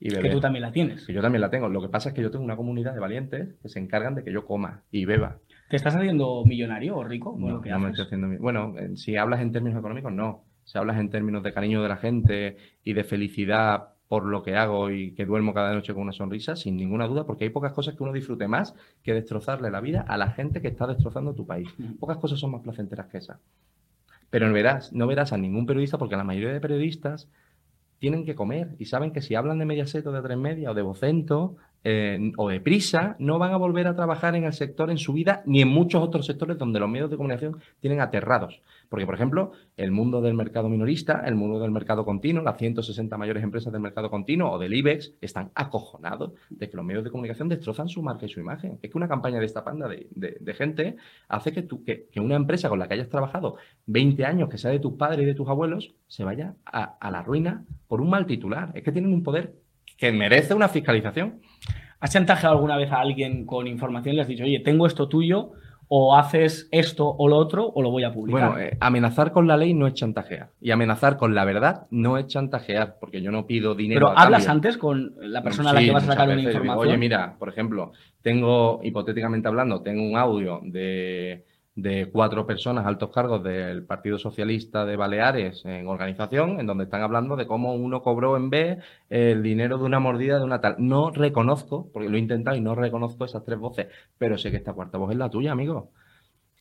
[0.00, 1.06] y Que tú también la tienes.
[1.06, 1.68] Que yo también la tengo.
[1.68, 4.24] Lo que pasa es que yo tengo una comunidad de valientes que se encargan de
[4.24, 5.38] que yo coma y beba.
[5.68, 8.00] ¿Te estás haciendo millonario o rico con No, lo que no me haces?
[8.00, 10.44] estoy haciendo Bueno, eh, si hablas en términos económicos, no.
[10.64, 14.56] Si hablas en términos de cariño de la gente y de felicidad por lo que
[14.56, 17.72] hago y que duermo cada noche con una sonrisa, sin ninguna duda, porque hay pocas
[17.72, 21.34] cosas que uno disfrute más que destrozarle la vida a la gente que está destrozando
[21.34, 21.68] tu país.
[21.78, 21.96] Ujú.
[21.98, 23.38] Pocas cosas son más placenteras que esas.
[24.30, 27.28] Pero no verás, no verás a ningún periodista, porque la mayoría de periodistas
[28.00, 30.74] tienen que comer y saben que si hablan de Mediaset o de Tres Media o
[30.74, 34.90] de Vocento eh, o de Prisa, no van a volver a trabajar en el sector
[34.90, 38.60] en su vida ni en muchos otros sectores donde los medios de comunicación tienen aterrados.
[38.90, 43.16] Porque, por ejemplo, el mundo del mercado minorista, el mundo del mercado continuo, las 160
[43.16, 47.10] mayores empresas del mercado continuo o del IBEX están acojonados de que los medios de
[47.10, 48.78] comunicación destrozan su marca y su imagen.
[48.82, 50.96] Es que una campaña de esta panda de, gente
[51.28, 54.72] hace que, que, que una empresa con la que hayas trabajado 20 años, que sea
[54.72, 58.10] de tus padres y de tus abuelos, se vaya a, a la ruina por un
[58.10, 58.72] mal titular.
[58.74, 59.54] Es que tienen un poder
[60.00, 61.42] que merece una fiscalización.
[62.00, 65.08] ¿Has chantajeado alguna vez a alguien con información y le has dicho, oye, tengo esto
[65.08, 65.52] tuyo,
[65.88, 68.52] o haces esto o lo otro, o lo voy a publicar?
[68.52, 70.48] Bueno, eh, amenazar con la ley no es chantajear.
[70.58, 74.06] Y amenazar con la verdad no es chantajear, porque yo no pido dinero.
[74.06, 74.70] Pero a hablas cambio.
[74.70, 76.36] antes con la persona a la que vas a sacar una.
[76.36, 76.88] Digo, información.
[76.88, 83.10] Oye, mira, por ejemplo, tengo, hipotéticamente hablando, tengo un audio de, de cuatro personas, altos
[83.10, 88.02] cargos del Partido Socialista de Baleares en organización, en donde están hablando de cómo uno
[88.02, 88.78] cobró en B
[89.08, 90.76] el dinero de una mordida de una tal.
[90.78, 94.58] No reconozco, porque lo he intentado y no reconozco esas tres voces, pero sé que
[94.58, 95.92] esta cuarta voz es la tuya, amigo.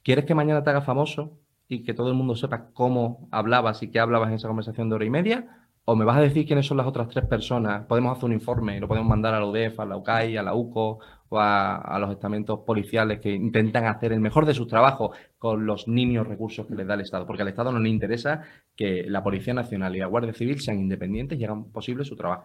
[0.04, 3.92] ¿Quieres que mañana te haga famoso y que todo el mundo sepa cómo hablabas y
[3.92, 5.69] qué hablabas en esa conversación de hora y media?
[5.92, 7.84] ¿O me vas a decir quiénes son las otras tres personas?
[7.88, 10.44] Podemos hacer un informe y lo podemos mandar a la UDEF, a la UCAI, a
[10.44, 11.00] la UCO
[11.30, 15.66] o a, a los estamentos policiales que intentan hacer el mejor de sus trabajos con
[15.66, 17.26] los niños recursos que les da el Estado.
[17.26, 18.44] Porque al Estado no le interesa
[18.76, 22.44] que la Policía Nacional y la Guardia Civil sean independientes y hagan posible su trabajo.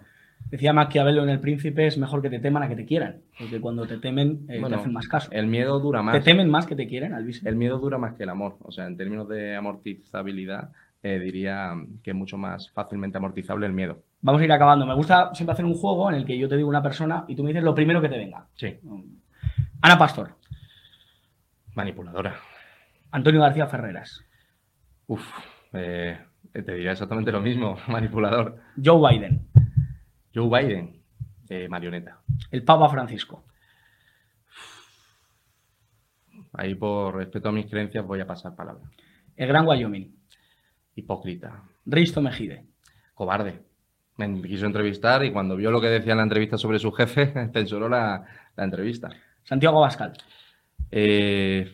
[0.50, 3.60] Decía Maquiavelo en El Príncipe, es mejor que te teman a que te quieran, porque
[3.60, 5.28] cuando te temen eh, te hacen más caso.
[5.32, 6.24] El miedo dura ¿Te más.
[6.24, 7.46] temen más que te quieren, Alvise?
[7.48, 8.56] El miedo dura más que el amor.
[8.62, 10.70] O sea, en términos de amortizabilidad,
[11.04, 14.02] eh, diría que es mucho más fácilmente amortizable el miedo.
[14.22, 14.86] Vamos a ir acabando.
[14.86, 17.36] Me gusta siempre hacer un juego en el que yo te digo una persona y
[17.36, 18.46] tú me dices lo primero que te venga.
[18.54, 18.78] Sí.
[19.82, 20.34] Ana Pastor,
[21.74, 22.34] Manipuladora.
[23.10, 24.24] Antonio García Ferreras,
[25.06, 25.22] Uf,
[25.74, 26.18] eh,
[26.52, 28.58] te diría exactamente lo mismo, manipulador.
[28.82, 29.46] Joe Biden,
[30.34, 31.02] Joe Biden,
[31.50, 32.20] eh, marioneta.
[32.50, 33.44] el Papa Francisco,
[36.54, 38.84] Ahí por respeto a mis creencias voy a pasar palabra.
[39.36, 40.14] el Gran Wyoming,
[40.94, 42.64] Hipócrita, Risto Mejide,
[43.14, 43.60] cobarde.
[44.16, 47.32] Me quiso entrevistar y cuando vio lo que decía en la entrevista sobre su jefe,
[47.52, 48.24] censuró la,
[48.56, 49.10] la entrevista.
[49.42, 50.12] Santiago Abascal,
[50.90, 51.66] Eh,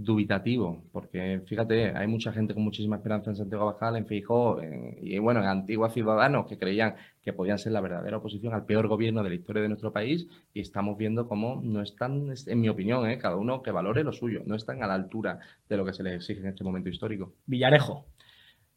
[0.00, 4.60] dubitativo, porque fíjate, hay mucha gente con muchísima esperanza en Santiago Abascal, en Feijóo,
[5.02, 8.86] y bueno, en Antigua Ciudadanos que creían que podían ser la verdadera oposición al peor
[8.86, 12.68] gobierno de la historia de nuestro país y estamos viendo cómo no están, en mi
[12.68, 13.18] opinión, ¿eh?
[13.18, 16.04] cada uno que valore lo suyo, no están a la altura de lo que se
[16.04, 17.32] les exige en este momento histórico.
[17.46, 18.06] Villarejo.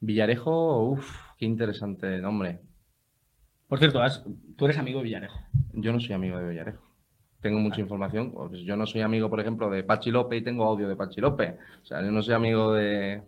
[0.01, 2.59] Villarejo, uff, qué interesante nombre.
[3.67, 4.01] Por cierto,
[4.57, 5.39] tú eres amigo de Villarejo.
[5.73, 6.91] Yo no soy amigo de Villarejo
[7.41, 8.31] tengo mucha información.
[8.31, 11.19] Pues yo no soy amigo, por ejemplo, de Pachi López y tengo audio de Pachi
[11.19, 11.55] López.
[11.81, 13.23] O sea, yo no soy amigo de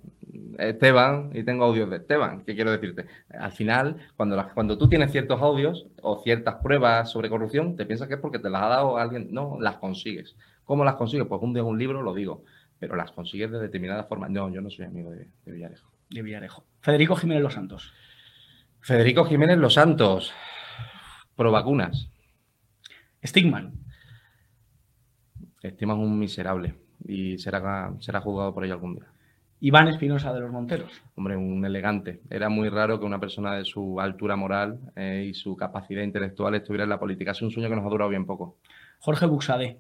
[0.60, 2.44] Esteban y tengo audios de Esteban.
[2.46, 3.08] ¿Qué quiero decirte?
[3.30, 8.08] Al final, cuando, cuando tú tienes ciertos audios o ciertas pruebas sobre corrupción, te piensas
[8.08, 9.30] que es porque te las ha dado alguien.
[9.32, 10.36] No, las consigues.
[10.64, 11.28] ¿Cómo las consigues?
[11.28, 12.44] Pues un día un libro lo digo,
[12.80, 14.30] pero las consigues de determinada forma.
[14.30, 15.93] No, yo no soy amigo de, de Villarejo.
[16.14, 16.64] De Villarejo.
[16.80, 17.92] Federico Jiménez Los Santos.
[18.82, 20.32] Federico Jiménez Los Santos.
[21.36, 22.12] Pro vacunas.
[23.26, 23.74] Stigman.
[25.64, 29.08] Estimas un miserable y será, será juzgado por ello algún día.
[29.62, 31.02] Iván Espinosa de los Monteros.
[31.16, 32.22] Hombre, un elegante.
[32.30, 36.54] Era muy raro que una persona de su altura moral eh, y su capacidad intelectual
[36.54, 37.32] estuviera en la política.
[37.32, 38.58] Es un sueño que nos ha durado bien poco.
[39.00, 39.80] Jorge Buxadé.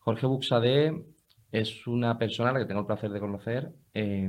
[0.00, 1.02] Jorge Buxadé
[1.50, 3.72] es una persona a la que tengo el placer de conocer.
[3.94, 4.28] Eh,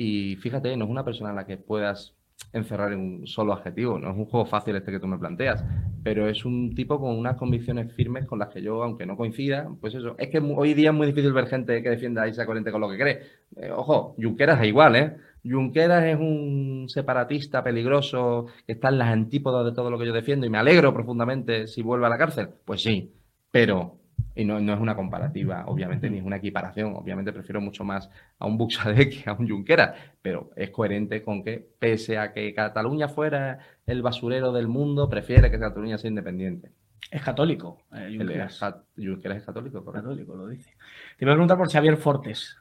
[0.00, 2.14] y fíjate, no es una persona a la que puedas
[2.52, 3.98] encerrar en un solo adjetivo.
[3.98, 5.64] No es un juego fácil este que tú me planteas,
[6.04, 9.68] pero es un tipo con unas convicciones firmes con las que yo, aunque no coincida,
[9.80, 12.70] pues eso, es que hoy día es muy difícil ver gente que defienda esa corriente
[12.70, 13.22] con lo que cree.
[13.56, 15.16] Eh, ojo, Junqueras es igual, ¿eh?
[15.44, 20.12] Junqueras es un separatista peligroso que está en las antípodas de todo lo que yo
[20.12, 22.50] defiendo y me alegro profundamente si vuelve a la cárcel.
[22.64, 23.12] Pues sí,
[23.50, 23.98] pero
[24.38, 26.94] y no, es una comparativa, obviamente, ni es una equiparación.
[26.94, 31.42] Obviamente prefiero mucho más a un Buxadé que a un Junquera, pero es coherente con
[31.42, 36.70] que, pese a que Cataluña fuera el basurero del mundo, prefiere que Cataluña sea independiente.
[37.10, 38.60] Es católico, eh, Junqueras.
[38.96, 40.10] Junqueras es católico, correcto.
[40.10, 40.70] Católico, lo dice.
[41.16, 42.58] Te voy a preguntar por Xavier Fortes.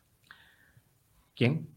[1.36, 1.68] ¿Quién?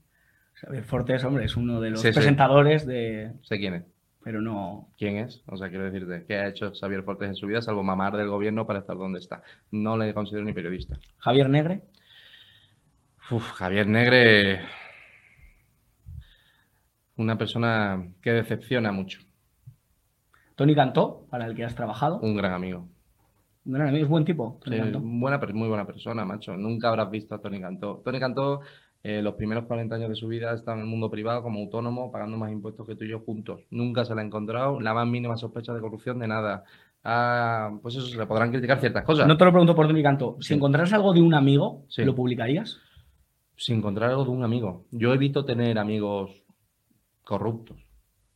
[0.55, 3.33] Xavier Fortes, hombre, es uno de los presentadores de...
[3.43, 3.85] Sé quién es
[4.23, 4.89] pero no.
[4.99, 5.43] ¿Quién es?
[5.47, 8.29] O sea, quiero decirte, ¿qué ha hecho Xavier Fortes en su vida, salvo mamar del
[8.29, 9.43] gobierno para estar donde está?
[9.71, 10.99] No le considero ni periodista.
[11.19, 11.83] ¿Javier Negre?
[13.31, 14.61] Uf, Javier Negre.
[17.17, 19.21] Una persona que decepciona mucho.
[20.55, 22.19] Tony Cantó, para el que has trabajado.
[22.21, 22.89] Un gran amigo.
[23.65, 24.59] Un gran amigo, es buen tipo.
[24.65, 26.57] Sí, buena, muy buena persona, macho.
[26.57, 28.03] Nunca habrás visto a Tony Cantó.
[28.05, 28.61] Tony Cantó
[29.03, 32.13] eh, los primeros 40 años de su vida está en el mundo privado como autónomo,
[32.13, 33.61] pagando más impuestos que tú y yo juntos.
[33.71, 36.65] Nunca se le ha encontrado la más mínima sospecha de corrupción de nada.
[37.03, 39.27] Ah, pues eso, se le podrán criticar ciertas cosas.
[39.27, 40.37] No te lo pregunto por mi canto.
[40.41, 42.79] Si encontraras algo de un amigo, ¿lo publicarías?
[43.57, 44.85] Si encontrar algo de un amigo.
[44.91, 46.31] Yo evito tener amigos
[47.25, 47.79] corruptos.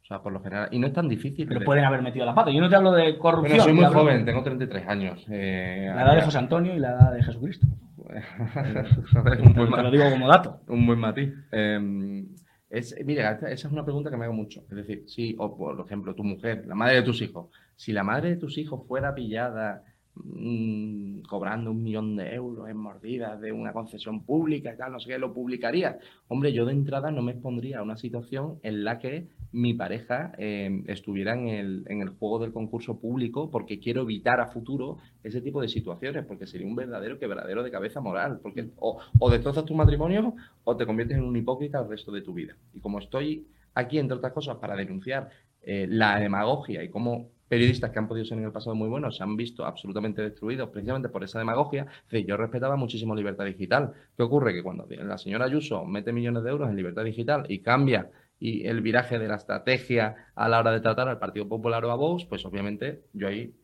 [0.04, 0.68] O sea, por lo general.
[0.70, 1.48] Y no es tan difícil.
[1.48, 2.50] Pero pueden haber metido la pata.
[2.50, 3.56] Yo no te hablo de corrupción.
[3.56, 5.24] Bueno, soy muy joven, tengo 33 años.
[5.30, 7.66] Eh, la edad de José Antonio y la edad de Jesucristo.
[7.96, 10.60] un buen te lo digo como dato.
[10.68, 11.32] Un buen matiz.
[11.50, 12.26] Em,
[12.68, 14.60] es, mira, esa es una pregunta que me hago mucho.
[14.68, 18.04] Es decir, si, o por ejemplo, tu mujer, la madre de tus hijos, si la
[18.04, 19.84] madre de tus hijos fuera pillada
[20.16, 25.00] Mm, cobrando un millón de euros en mordidas de una concesión pública y tal, no
[25.00, 25.98] sé qué, lo publicaría.
[26.29, 30.33] Hombre, yo de entrada no me expondría a una situación en la que mi pareja
[30.38, 34.98] eh, estuviera en el, en el juego del concurso público porque quiero evitar a futuro
[35.24, 39.31] ese tipo de situaciones, porque sería un verdadero quebradero de cabeza moral, porque o, o
[39.31, 42.57] destrozas tu matrimonio o te conviertes en un hipócrita el resto de tu vida.
[42.72, 45.31] Y como estoy aquí, entre otras cosas, para denunciar
[45.62, 49.16] eh, la demagogia y cómo periodistas que han podido ser en el pasado muy buenos
[49.16, 51.87] se han visto absolutamente destruidos precisamente por esa demagogia.
[52.11, 53.92] yo respetaba muchísimo libertad digital.
[54.16, 54.52] ¿Qué ocurre?
[54.54, 58.66] Que cuando la señora Ayuso mete millones de euros en libertad digital y cambia y
[58.66, 61.94] el viraje de la estrategia a la hora de tratar al Partido Popular o a
[61.94, 63.54] Vox, pues obviamente yo ahí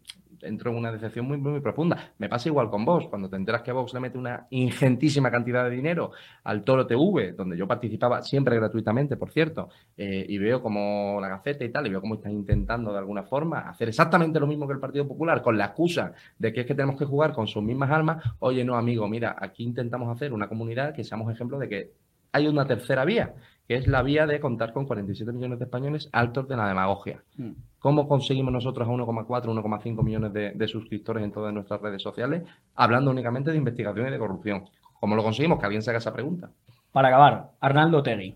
[0.42, 2.12] entro en una decepción muy, muy, profunda.
[2.18, 5.64] Me pasa igual con Vox, cuando te enteras que Vox le mete una ingentísima cantidad
[5.64, 6.12] de dinero
[6.44, 11.29] al Toro TV, donde yo participaba siempre gratuitamente, por cierto, eh, y veo como la
[11.29, 14.66] Gaceta y tal, y veo cómo están intentando de alguna forma hacer exactamente lo mismo
[14.66, 17.46] que el Partido Popular, con la excusa de que es que tenemos que jugar con
[17.46, 18.24] sus mismas almas.
[18.38, 21.92] Oye, no, amigo, mira, aquí intentamos hacer una comunidad que seamos ejemplo de que
[22.33, 23.35] hay una tercera vía,
[23.70, 27.22] que es la vía de contar con 47 millones de españoles altos de la demagogia.
[27.37, 27.52] Mm.
[27.78, 32.42] ¿Cómo conseguimos nosotros a 1,4, 1,5 millones de, suscriptores en todas nuestras redes sociales?
[32.74, 34.64] Hablando únicamente de investigación y de corrupción.
[34.98, 35.61] ¿Cómo lo conseguimos?
[35.61, 36.50] Que alguien se haga esa pregunta.
[36.90, 38.35] Para acabar, Arnaldo Tegui.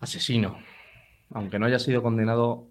[0.00, 0.58] Asesino.
[1.30, 2.68] Aunque no haya sido condenado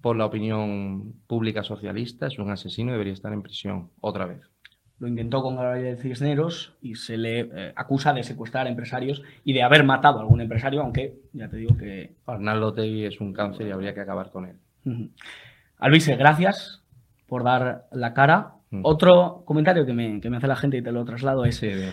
[0.00, 4.55] por la opinión pública socialista, es un asesino y debería estar en prisión otra vez
[4.98, 9.62] lo intentó con Gabriel Cisneros y se le eh, acusa de secuestrar empresarios y de
[9.62, 12.14] haber matado a algún empresario, aunque ya te digo que...
[12.26, 14.56] Arnaldo Tegui es un cáncer y habría que acabar con él.
[14.84, 15.08] Uh
[16.18, 16.82] gracias
[17.26, 18.54] por dar la cara.
[18.82, 21.60] Otro comentario que me, hace la gente y te lo traslado es...
[21.60, 21.92] de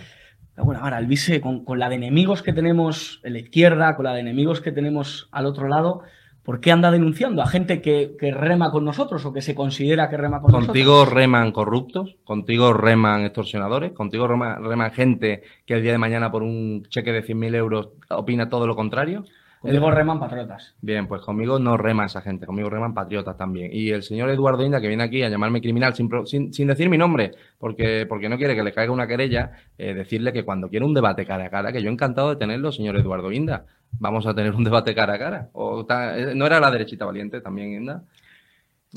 [0.56, 4.06] alguna manera, el Vise, con, con la de enemigos que tenemos en la izquierda, con
[4.06, 6.04] la de enemigos que tenemos al otro lado,
[6.44, 10.18] ¿por qué anda denunciando a gente que, rema con nosotros o que se considera que
[10.18, 11.14] rema con Contigo nosotros?
[11.14, 16.44] reman corruptos, contigo reman extorsionadores, contigo rema- reman gente que el día de mañana por
[16.44, 19.24] un cheque de 100.000 euros opina todo lo contrario.
[19.64, 20.76] Contigo reman patriotas.
[20.82, 23.72] Bien, pues conmigo no rema esa gente, conmigo reman patriotas también.
[23.74, 26.89] Y el señor Eduardo Inda, que viene aquí a llamarme criminal sin, sin, sin decir
[26.89, 30.70] mi nombre, porque, porque no quiere que le caiga una querella, eh, decirle que cuando
[30.70, 33.66] quiera un debate cara a cara, que yo encantado de tenerlo, señor Eduardo Inda.
[33.99, 35.49] Vamos a tener un debate cara a cara.
[35.53, 38.03] O ta- eh, ¿No era la derechita valiente también, Inda?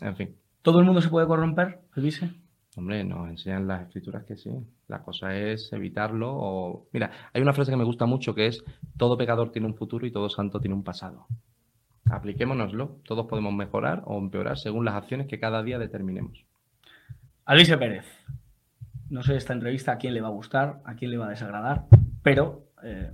[0.02, 0.34] En fin.
[0.62, 2.30] ¿Todo el mundo se puede corromper, el Vise?
[2.76, 4.50] Hombre, nos enseñan las escrituras que sí.
[4.86, 6.86] La cosa es evitarlo o...
[6.92, 8.62] Mira, hay una frase que me gusta mucho que es
[8.98, 11.26] todo pecador tiene un futuro y todo santo tiene un pasado.
[12.10, 12.98] Apliquémonoslo.
[13.04, 16.44] Todos podemos mejorar o empeorar según las acciones que cada día determinemos.
[17.46, 18.04] Alicia Pérez.
[19.08, 21.30] No sé esta entrevista a quién le va a gustar, a quién le va a
[21.30, 21.86] desagradar,
[22.22, 23.10] pero eh,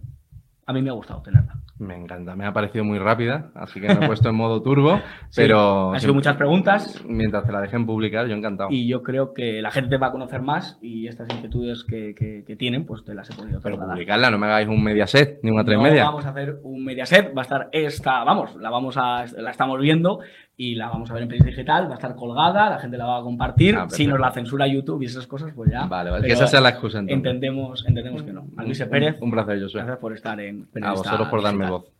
[0.67, 1.55] a mí me ha gustado tenerla.
[1.79, 2.37] Me encanta.
[2.37, 5.01] Me ha parecido muy rápida, así que me he puesto en modo turbo,
[5.35, 5.93] pero...
[5.93, 7.03] han sido muchas preguntas.
[7.05, 8.71] Mientras te la dejen publicar, yo encantado.
[8.71, 12.45] Y yo creo que la gente va a conocer más y estas inquietudes que, que-
[12.47, 15.51] que tienen, pues te las he podido Pero publicarla, no me hagáis un mediaset ni
[15.51, 16.05] una tres No media.
[16.05, 19.81] vamos a hacer un Mediaset, va a estar esta, vamos, la vamos a, la estamos
[19.81, 20.21] viendo
[20.57, 23.07] y la vamos a ver en prensa digital, va a estar colgada, la gente la
[23.07, 23.77] va a compartir.
[23.77, 25.87] Ah, si nos la censura YouTube y esas cosas, pues ya.
[25.87, 26.27] Vale, vale.
[26.27, 27.17] Que esa sea la excusa entonces.
[27.17, 28.43] Entendemos, entendemos que no.
[28.43, 29.81] Un- Pérez, Un placer, Josué.
[29.81, 31.81] gracias por estar en A vosotros por darme Digital.
[31.81, 31.91] voz.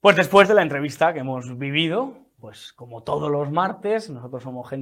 [0.00, 4.68] Pues después de la entrevista que hemos vivido, pues como todos los martes, nosotros somos
[4.68, 4.72] gente